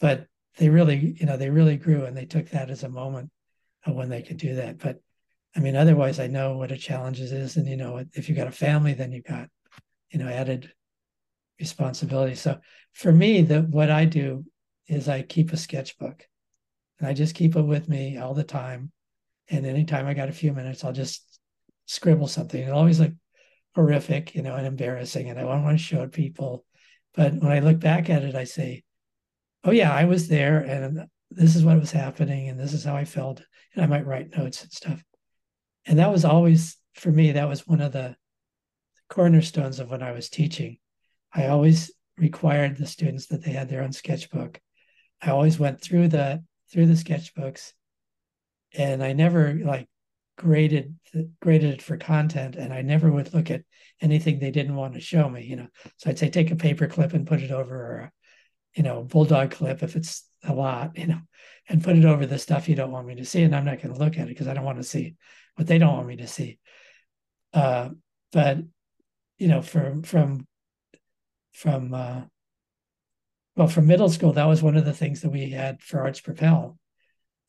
[0.00, 0.26] but
[0.58, 3.30] they really, you know, they really grew, and they took that as a moment
[3.86, 4.78] when they could do that.
[4.78, 5.00] But
[5.56, 7.56] I mean, otherwise, I know what a challenge is.
[7.56, 9.48] and you know, if you've got a family, then you've got,
[10.10, 10.72] you know, added
[11.60, 12.34] responsibility.
[12.34, 12.58] So
[12.92, 14.44] for me, the what I do
[14.88, 16.26] is I keep a sketchbook,
[16.98, 18.92] and I just keep it with me all the time.
[19.48, 21.40] And anytime I got a few minutes, I'll just
[21.86, 22.62] scribble something.
[22.62, 23.16] It always looked
[23.74, 26.64] horrific, you know, and embarrassing, and I don't want to show it people.
[27.14, 28.84] But when I look back at it, I say,
[29.64, 32.96] "Oh yeah, I was there, and this is what was happening and this is how
[32.96, 33.42] I felt.
[33.74, 35.02] And I might write notes and stuff.
[35.86, 38.16] And that was always, for me, that was one of the
[39.08, 40.78] cornerstones of when I was teaching.
[41.32, 44.60] I always required the students that they had their own sketchbook.
[45.20, 47.72] I always went through the through the sketchbooks
[48.74, 49.88] and I never like
[50.36, 50.98] graded
[51.40, 53.62] graded it for content and I never would look at
[54.00, 55.68] anything they didn't want to show me, you know.
[55.98, 58.12] So I'd say take a paper clip and put it over or
[58.74, 61.20] you know, bulldog clip if it's a lot, you know,
[61.68, 63.42] and put it over the stuff you don't want me to see.
[63.42, 65.14] And I'm not going to look at it because I don't want to see
[65.56, 66.58] what they don't want me to see.
[67.52, 67.90] Uh,
[68.32, 68.58] but
[69.38, 70.46] you know, from from
[71.52, 72.22] from uh,
[73.56, 76.20] well, from middle school, that was one of the things that we had for Arts
[76.20, 76.78] Propel.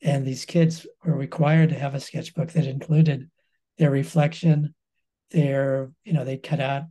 [0.02, 3.30] And these kids were required to have a sketchbook that included
[3.78, 4.74] their reflection,
[5.30, 6.84] their, you know, they'd cut out,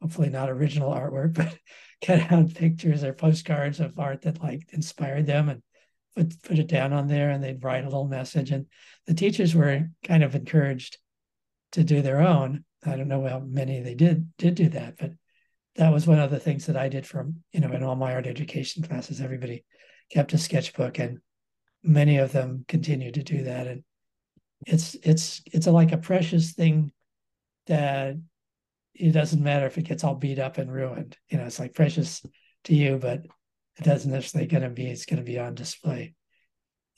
[0.00, 1.54] hopefully not original artwork, but
[2.02, 5.62] cut out pictures or postcards of art that like inspired them and
[6.16, 8.50] put, put it down on there and they'd write a little message.
[8.50, 8.66] And
[9.06, 10.98] the teachers were kind of encouraged
[11.72, 12.64] to do their own.
[12.84, 15.12] I don't know how many they did did do that, but
[15.76, 18.14] that was one of the things that I did from, you know, in all my
[18.14, 19.20] art education classes.
[19.20, 19.64] Everybody
[20.10, 21.18] kept a sketchbook and
[21.82, 23.66] many of them continue to do that.
[23.66, 23.84] And
[24.66, 26.92] it's it's it's a, like a precious thing
[27.66, 28.16] that
[28.94, 31.16] it doesn't matter if it gets all beat up and ruined.
[31.28, 32.24] You know, it's like precious
[32.64, 33.24] to you, but
[33.76, 34.86] it doesn't necessarily going to be.
[34.86, 36.14] It's going to be on display.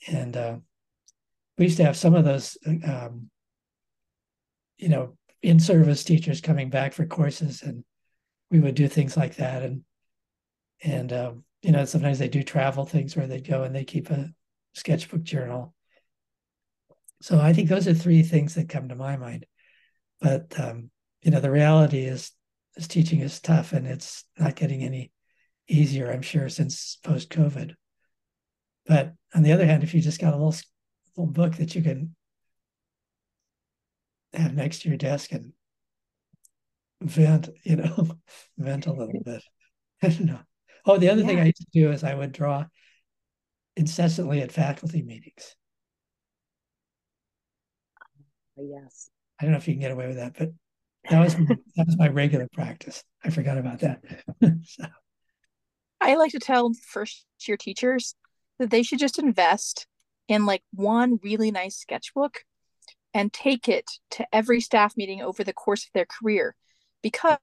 [0.07, 0.57] And uh,
[1.57, 3.29] we used to have some of those, um,
[4.77, 7.83] you know, in service teachers coming back for courses, and
[8.49, 9.61] we would do things like that.
[9.61, 9.83] And
[10.83, 14.09] and um, you know, sometimes they do travel things where they go and they keep
[14.09, 14.29] a
[14.73, 15.73] sketchbook journal.
[17.21, 19.45] So I think those are three things that come to my mind.
[20.19, 20.89] But um,
[21.23, 22.31] you know, the reality is
[22.75, 25.11] this teaching is tough and it's not getting any
[25.67, 27.75] easier, I'm sure, since post COVID.
[28.85, 30.55] But on the other hand, if you just got a little
[31.15, 32.15] little book that you can
[34.33, 35.53] have next to your desk and
[37.01, 38.17] vent, you know,
[38.57, 39.43] vent a little bit.
[40.01, 40.39] I don't know.
[40.85, 41.27] Oh, the other yeah.
[41.27, 42.65] thing I used to do is I would draw
[43.77, 45.55] incessantly at faculty meetings.
[48.57, 49.09] Yes.
[49.39, 50.49] I don't know if you can get away with that, but
[51.09, 53.03] that was that was my regular practice.
[53.23, 54.03] I forgot about that.
[54.63, 54.85] so.
[55.99, 58.15] I like to tell first year teachers
[58.59, 59.87] that they should just invest
[60.27, 62.43] in like one really nice sketchbook
[63.13, 66.55] and take it to every staff meeting over the course of their career
[67.01, 67.37] because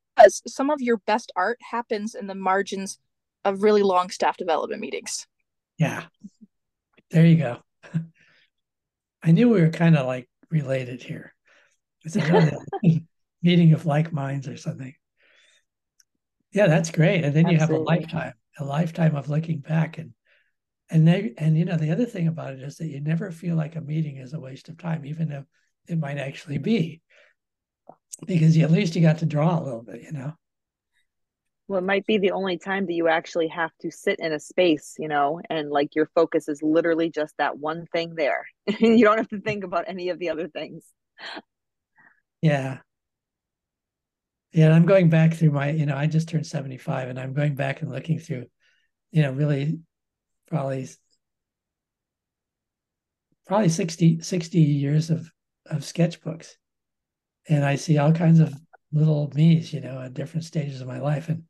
[0.46, 2.98] some of your best art happens in the margins
[3.44, 5.26] of really long staff development meetings.
[5.78, 6.04] Yeah.
[7.10, 7.58] There you go.
[9.22, 11.34] I knew we were kind of like related here.
[12.04, 12.16] It's
[13.42, 14.94] meeting of like minds or something.
[16.52, 17.24] Yeah, that's great.
[17.24, 17.52] And then Absolutely.
[17.54, 20.12] you have a lifetime, a lifetime of looking back and
[20.92, 23.54] and they and you know the other thing about it is that you never feel
[23.54, 25.44] like a meeting is a waste of time, even if
[25.86, 27.00] it might actually be.
[28.26, 30.34] Because you, at least you got to draw a little bit, you know
[31.70, 34.40] well it might be the only time that you actually have to sit in a
[34.40, 38.44] space you know and like your focus is literally just that one thing there
[38.80, 40.84] you don't have to think about any of the other things
[42.42, 42.78] yeah
[44.52, 47.54] yeah i'm going back through my you know i just turned 75 and i'm going
[47.54, 48.46] back and looking through
[49.12, 49.78] you know really
[50.48, 50.88] probably
[53.46, 55.30] probably 60 60 years of
[55.66, 56.52] of sketchbooks.
[57.48, 58.54] And i see all kinds of
[58.92, 61.28] little me's you know at different stages of my life.
[61.28, 61.44] And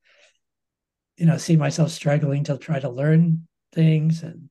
[1.17, 4.49] you know see myself struggling to try to learn things and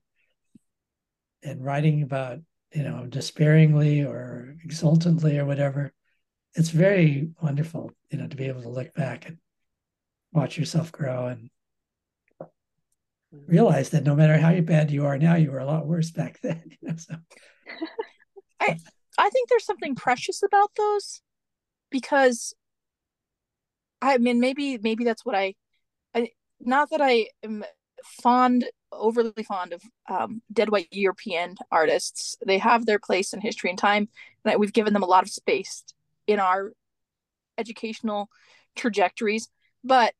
[1.42, 2.38] and writing about
[2.72, 5.92] you know despairingly or exultantly or whatever
[6.54, 9.38] it's very wonderful you know to be able to look back and
[10.32, 11.50] watch yourself grow and
[13.46, 16.40] realize that no matter how bad you are now you were a lot worse back
[16.42, 17.14] then you know so
[18.60, 18.76] i
[19.18, 21.20] i think there's something precious about those
[21.90, 22.54] because
[24.02, 25.54] i mean maybe maybe that's what i
[26.14, 26.30] i
[26.60, 27.64] not that I am
[28.04, 32.36] fond, overly fond of um, dead white European artists.
[32.44, 34.08] They have their place in history and time,
[34.44, 35.84] and we've given them a lot of space
[36.30, 36.72] in our
[37.58, 38.28] educational
[38.76, 39.48] trajectories.
[39.82, 40.14] But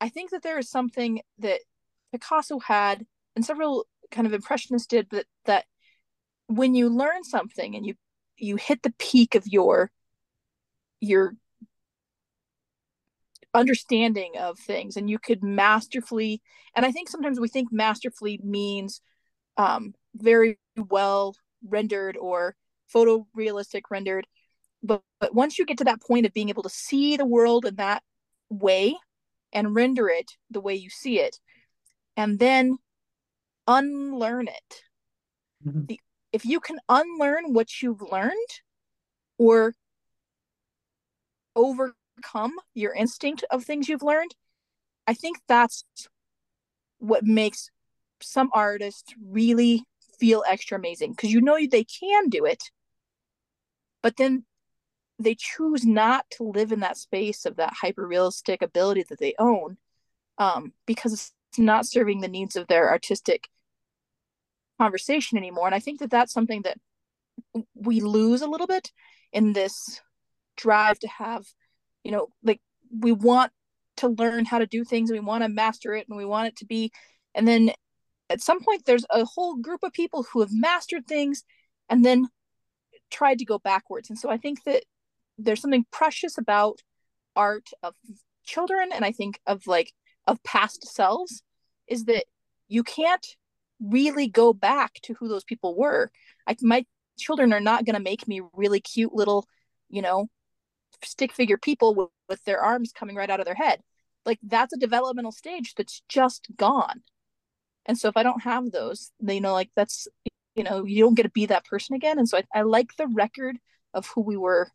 [0.00, 1.60] I think that there is something that
[2.12, 5.64] Picasso had, and several kind of impressionists did, but that
[6.46, 7.94] when you learn something and you
[8.38, 9.90] you hit the peak of your
[11.00, 11.34] your
[13.54, 16.42] understanding of things and you could masterfully
[16.74, 19.00] and i think sometimes we think masterfully means
[19.56, 21.34] um, very well
[21.66, 22.54] rendered or
[22.94, 24.26] photorealistic rendered
[24.82, 27.64] but, but once you get to that point of being able to see the world
[27.64, 28.02] in that
[28.48, 28.96] way
[29.52, 31.38] and render it the way you see it
[32.16, 32.76] and then
[33.66, 34.82] unlearn it.
[35.66, 35.86] Mm-hmm.
[35.86, 36.00] The,
[36.32, 38.32] if you can unlearn what you've learned
[39.38, 39.74] or
[41.54, 44.34] overcome your instinct of things you've learned,
[45.06, 45.84] I think that's
[46.98, 47.70] what makes
[48.20, 49.84] some artists really
[50.18, 52.62] feel extra amazing because you know they can do it,
[54.02, 54.44] but then
[55.18, 59.34] they choose not to live in that space of that hyper realistic ability that they
[59.38, 59.78] own
[60.38, 63.48] um, because it's not serving the needs of their artistic
[64.78, 65.66] conversation anymore.
[65.66, 66.78] And I think that that's something that
[67.74, 68.92] we lose a little bit
[69.32, 70.00] in this
[70.56, 71.44] drive to have,
[72.04, 72.60] you know, like
[72.96, 73.52] we want
[73.98, 76.48] to learn how to do things and we want to master it and we want
[76.48, 76.92] it to be.
[77.34, 77.70] And then
[78.28, 81.44] at some point, there's a whole group of people who have mastered things
[81.88, 82.28] and then
[83.10, 84.10] tried to go backwards.
[84.10, 84.84] And so I think that
[85.38, 86.80] there's something precious about
[87.34, 87.94] art of
[88.44, 89.92] children and I think of like
[90.26, 91.42] of past selves
[91.86, 92.24] is that
[92.68, 93.26] you can't
[93.80, 96.10] really go back to who those people were.
[96.46, 96.84] Like my
[97.18, 99.46] children are not going to make me really cute little,
[99.88, 100.28] you know,
[101.04, 103.80] stick figure people with, with their arms coming right out of their head.
[104.24, 107.02] Like that's a developmental stage that's just gone.
[107.84, 110.08] And so if I don't have those, you know, like that's,
[110.56, 112.18] you know, you don't get to be that person again.
[112.18, 113.58] And so I, I like the record
[113.94, 114.70] of who we were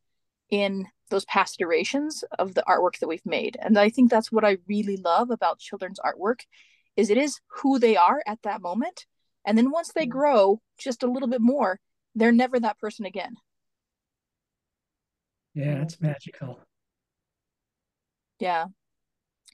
[0.51, 3.57] in those past iterations of the artwork that we've made.
[3.59, 6.41] And I think that's what I really love about children's artwork
[6.95, 9.05] is it is who they are at that moment.
[9.45, 10.09] And then once they mm.
[10.09, 11.79] grow just a little bit more,
[12.15, 13.35] they're never that person again.
[15.53, 16.59] Yeah, it's magical.
[18.39, 18.65] Yeah.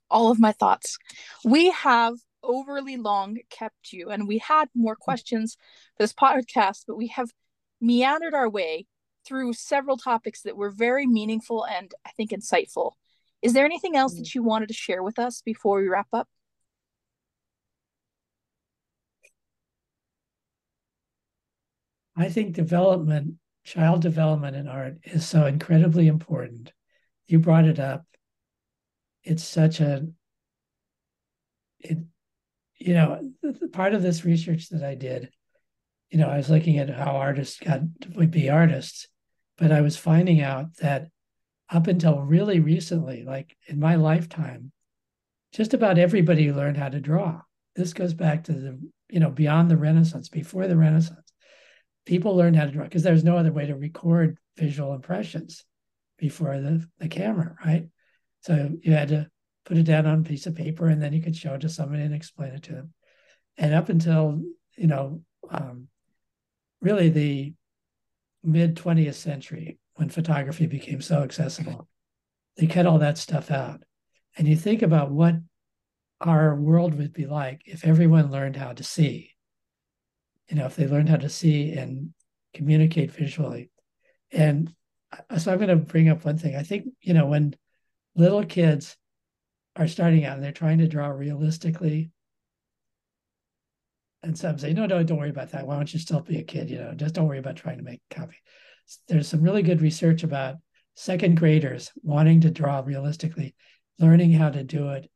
[0.09, 0.97] All of my thoughts.
[1.43, 4.99] We have overly long kept you, and we had more mm.
[4.99, 5.57] questions
[5.95, 7.31] for this podcast, but we have
[7.79, 8.87] meandered our way
[9.27, 12.93] through several topics that were very meaningful and I think insightful.
[13.41, 14.23] Is there anything else mm-hmm.
[14.23, 16.27] that you wanted to share with us before we wrap up?
[22.15, 26.73] I think development, child development in art is so incredibly important.
[27.27, 28.05] You brought it up.
[29.23, 30.07] It's such a,
[31.79, 31.99] it,
[32.79, 33.21] you know,
[33.71, 35.29] part of this research that I did,
[36.09, 37.81] you know, I was looking at how artists got
[38.15, 39.07] would be artists,
[39.57, 41.09] but I was finding out that
[41.69, 44.71] up until really recently, like in my lifetime,
[45.53, 47.41] just about everybody learned how to draw.
[47.75, 48.79] This goes back to the,
[49.09, 51.27] you know, beyond the Renaissance, before the Renaissance
[52.07, 55.65] people learned how to draw because there's no other way to record visual impressions
[56.17, 57.87] before the, the camera, right?
[58.41, 59.27] So you had to
[59.65, 61.69] put it down on a piece of paper and then you could show it to
[61.69, 62.93] somebody and explain it to them.
[63.57, 64.41] And up until,
[64.77, 65.89] you know, um,
[66.81, 67.53] really the
[68.47, 71.87] mid 20th century, when photography became so accessible,
[72.57, 73.83] they cut all that stuff out.
[74.37, 75.35] And you think about what
[76.21, 79.35] our world would be like if everyone learned how to see
[80.49, 82.13] you know, if they learned how to see and
[82.53, 83.69] communicate visually.
[84.31, 84.73] And
[85.29, 86.55] uh, so I'm going to bring up one thing.
[86.55, 87.55] I think, you know, when
[88.15, 88.95] little kids
[89.75, 92.11] are starting out and they're trying to draw realistically,
[94.27, 95.65] and some say, no, no, don't worry about that.
[95.65, 96.69] Why don't you still be a kid?
[96.69, 98.35] You know, just don't worry about trying to make copy.
[99.07, 100.55] There's some really good research about
[100.95, 103.55] second graders wanting to draw realistically,
[103.99, 105.09] learning how to do it,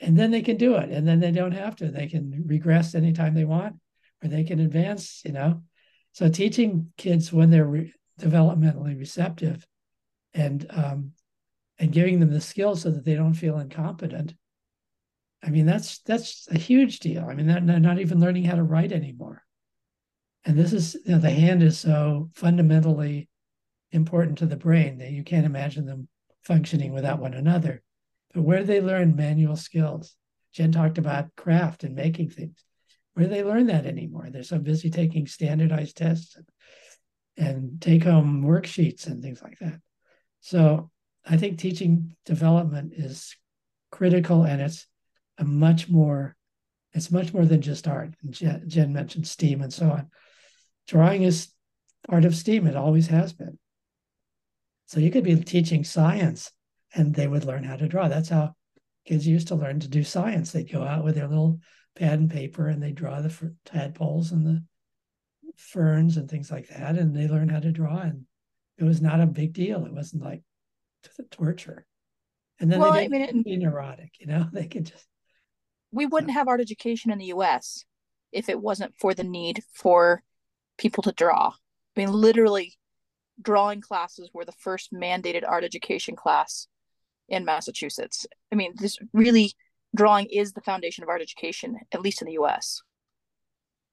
[0.00, 0.90] and then they can do it.
[0.90, 1.90] And then they don't have to.
[1.90, 3.76] They can regress anytime they want
[4.24, 5.62] or they can advance, you know.
[6.12, 9.66] So teaching kids when they're re- developmentally receptive
[10.32, 11.12] and um,
[11.78, 14.34] and giving them the skills so that they don't feel incompetent.
[15.42, 17.24] I mean, that's that's a huge deal.
[17.28, 19.42] I mean, they're not even learning how to write anymore.
[20.44, 23.28] And this is you know, the hand is so fundamentally
[23.92, 26.08] important to the brain that you can't imagine them
[26.42, 27.82] functioning without one another.
[28.34, 30.16] But where do they learn manual skills?
[30.52, 32.64] Jen talked about craft and making things
[33.16, 34.28] where do they learn that anymore?
[34.30, 36.46] They're so busy taking standardized tests and,
[37.38, 39.80] and take home worksheets and things like that.
[40.40, 40.90] So
[41.24, 43.34] I think teaching development is
[43.90, 44.86] critical and it's
[45.38, 46.36] a much more
[46.92, 48.14] it's much more than just art.
[48.30, 50.08] Jen, Jen mentioned STEAM and so on.
[50.88, 51.48] Drawing is
[52.08, 52.66] part of STEAM.
[52.66, 53.58] It always has been.
[54.86, 56.50] So you could be teaching science
[56.94, 58.08] and they would learn how to draw.
[58.08, 58.54] That's how
[59.04, 60.52] kids used to learn to do science.
[60.52, 61.60] They'd go out with their little
[61.96, 64.64] pad and paper and they draw the tadpoles and the
[65.56, 68.26] ferns and things like that and they learn how to draw and
[68.78, 70.42] it was not a big deal it wasn't like
[71.30, 71.86] torture
[72.60, 75.06] and then well, they didn't I mean, be neurotic you know they could just
[75.92, 77.84] we wouldn't have art education in the us
[78.32, 80.22] if it wasn't for the need for
[80.78, 82.74] people to draw i mean literally
[83.40, 86.68] drawing classes were the first mandated art education class
[87.28, 89.52] in massachusetts i mean this really
[89.96, 92.82] drawing is the foundation of art education, at least in the US.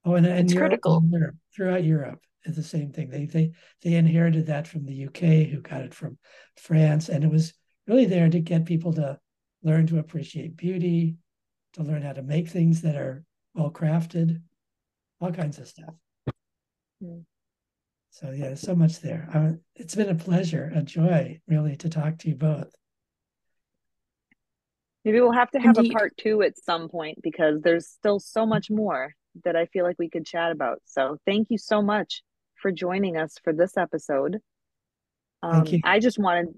[0.05, 1.03] Oh, and, and it's Europe, critical.
[1.09, 3.09] Europe, throughout Europe is the same thing.
[3.09, 3.51] They they
[3.81, 6.17] they inherited that from the UK, who got it from
[6.57, 7.53] France, and it was
[7.87, 9.17] really there to get people to
[9.63, 11.15] learn to appreciate beauty,
[11.73, 13.23] to learn how to make things that are
[13.53, 14.41] well crafted,
[15.19, 15.93] all kinds of stuff.
[17.03, 17.23] Mm.
[18.09, 19.27] So yeah, there's so much there.
[19.33, 22.71] Uh, it's been a pleasure, a joy, really, to talk to you both.
[25.03, 25.91] Maybe we'll have to have Indeed.
[25.91, 29.83] a part two at some point because there's still so much more that I feel
[29.83, 30.79] like we could chat about.
[30.85, 32.21] So thank you so much
[32.55, 34.39] for joining us for this episode.
[35.41, 36.49] Um, I just wanted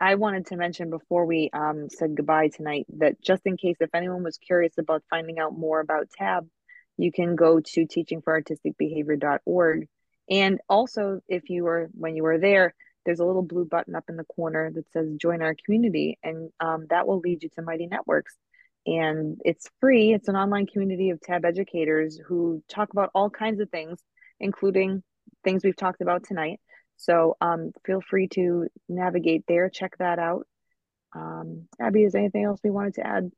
[0.00, 3.90] I wanted to mention before we um, said goodbye tonight that just in case if
[3.94, 6.46] anyone was curious about finding out more about TAB,
[6.96, 9.86] you can go to teachingforartisticbehavior.org.
[10.30, 14.04] And also, if you were when you were there, there's a little blue button up
[14.08, 17.62] in the corner that says join our community, and um, that will lead you to
[17.62, 18.34] Mighty Networks.
[18.86, 23.60] And it's free, it's an online community of TAB educators who talk about all kinds
[23.60, 23.98] of things,
[24.40, 25.02] including
[25.42, 26.60] things we've talked about tonight.
[26.96, 30.46] So um, feel free to navigate there, check that out.
[31.14, 33.30] Um, Abi, is anything else we wanted to add?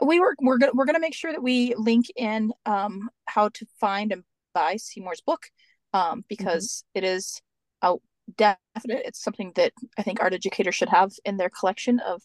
[0.00, 3.66] We were we're gonna we're gonna make sure that we link in um, how to
[3.78, 4.24] find and
[4.54, 5.46] buy Seymour's book
[5.92, 7.04] um, because mm-hmm.
[7.04, 7.40] it is
[7.82, 7.96] a
[8.36, 9.02] definite.
[9.04, 12.22] It's something that I think art educators should have in their collection of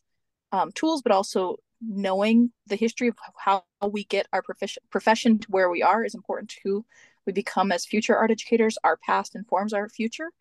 [0.51, 5.47] um, tools, but also knowing the history of how we get our profession profession to
[5.49, 6.85] where we are is important to
[7.27, 8.77] we become as future art educators.
[8.83, 10.31] Our past informs our future,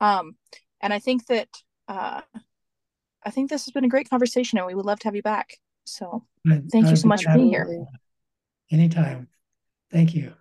[0.00, 0.36] um,
[0.82, 1.48] and I think that
[1.88, 2.20] uh,
[3.24, 5.22] I think this has been a great conversation, and we would love to have you
[5.22, 5.58] back.
[5.84, 7.86] So thank you so much for being here.
[8.70, 9.28] Anytime.
[9.90, 10.34] Thank you.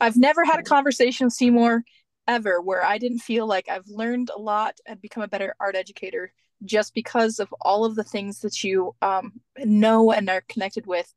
[0.00, 1.84] I've never had a conversation with Seymour
[2.26, 5.76] ever where I didn't feel like I've learned a lot and become a better art
[5.76, 6.32] educator
[6.64, 11.12] just because of all of the things that you um, know and are connected with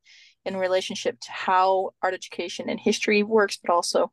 [0.46, 4.12] in relationship to how art education and history works, but also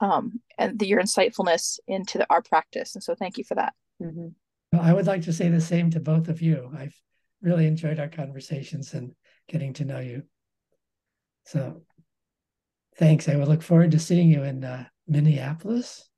[0.00, 2.94] um, and the, your insightfulness into the art practice.
[2.94, 3.72] And so thank you for that.
[4.02, 4.28] Mm-hmm.
[4.72, 6.70] Well, I would like to say the same to both of you.
[6.76, 6.94] I've
[7.42, 9.12] really enjoyed our conversations and
[9.48, 10.22] getting to know you.
[11.46, 11.82] So
[12.96, 13.28] thanks.
[13.28, 16.08] I will look forward to seeing you in uh, Minneapolis.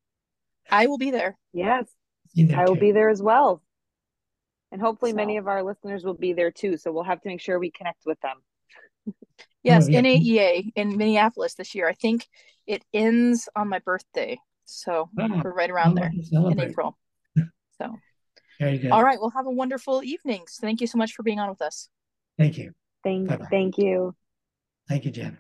[0.70, 1.36] I will be there.
[1.52, 1.86] Yes.
[2.34, 2.80] There I will too.
[2.80, 3.62] be there as well.
[4.72, 5.16] And hopefully so.
[5.16, 6.76] many of our listeners will be there too.
[6.76, 8.36] So we'll have to make sure we connect with them.
[9.62, 10.00] yes, oh, yeah.
[10.00, 11.88] NAEA in Minneapolis this year.
[11.88, 12.26] I think
[12.66, 14.38] it ends on my birthday.
[14.64, 16.98] So oh, we're right around there in April.
[17.78, 17.94] So
[18.58, 18.90] very good.
[18.90, 19.20] All right.
[19.20, 20.44] Well, have a wonderful evening.
[20.48, 21.90] So thank you so much for being on with us.
[22.38, 22.72] Thank you.
[23.04, 24.14] Thank, thank you.
[24.88, 25.36] Thank you, Jen.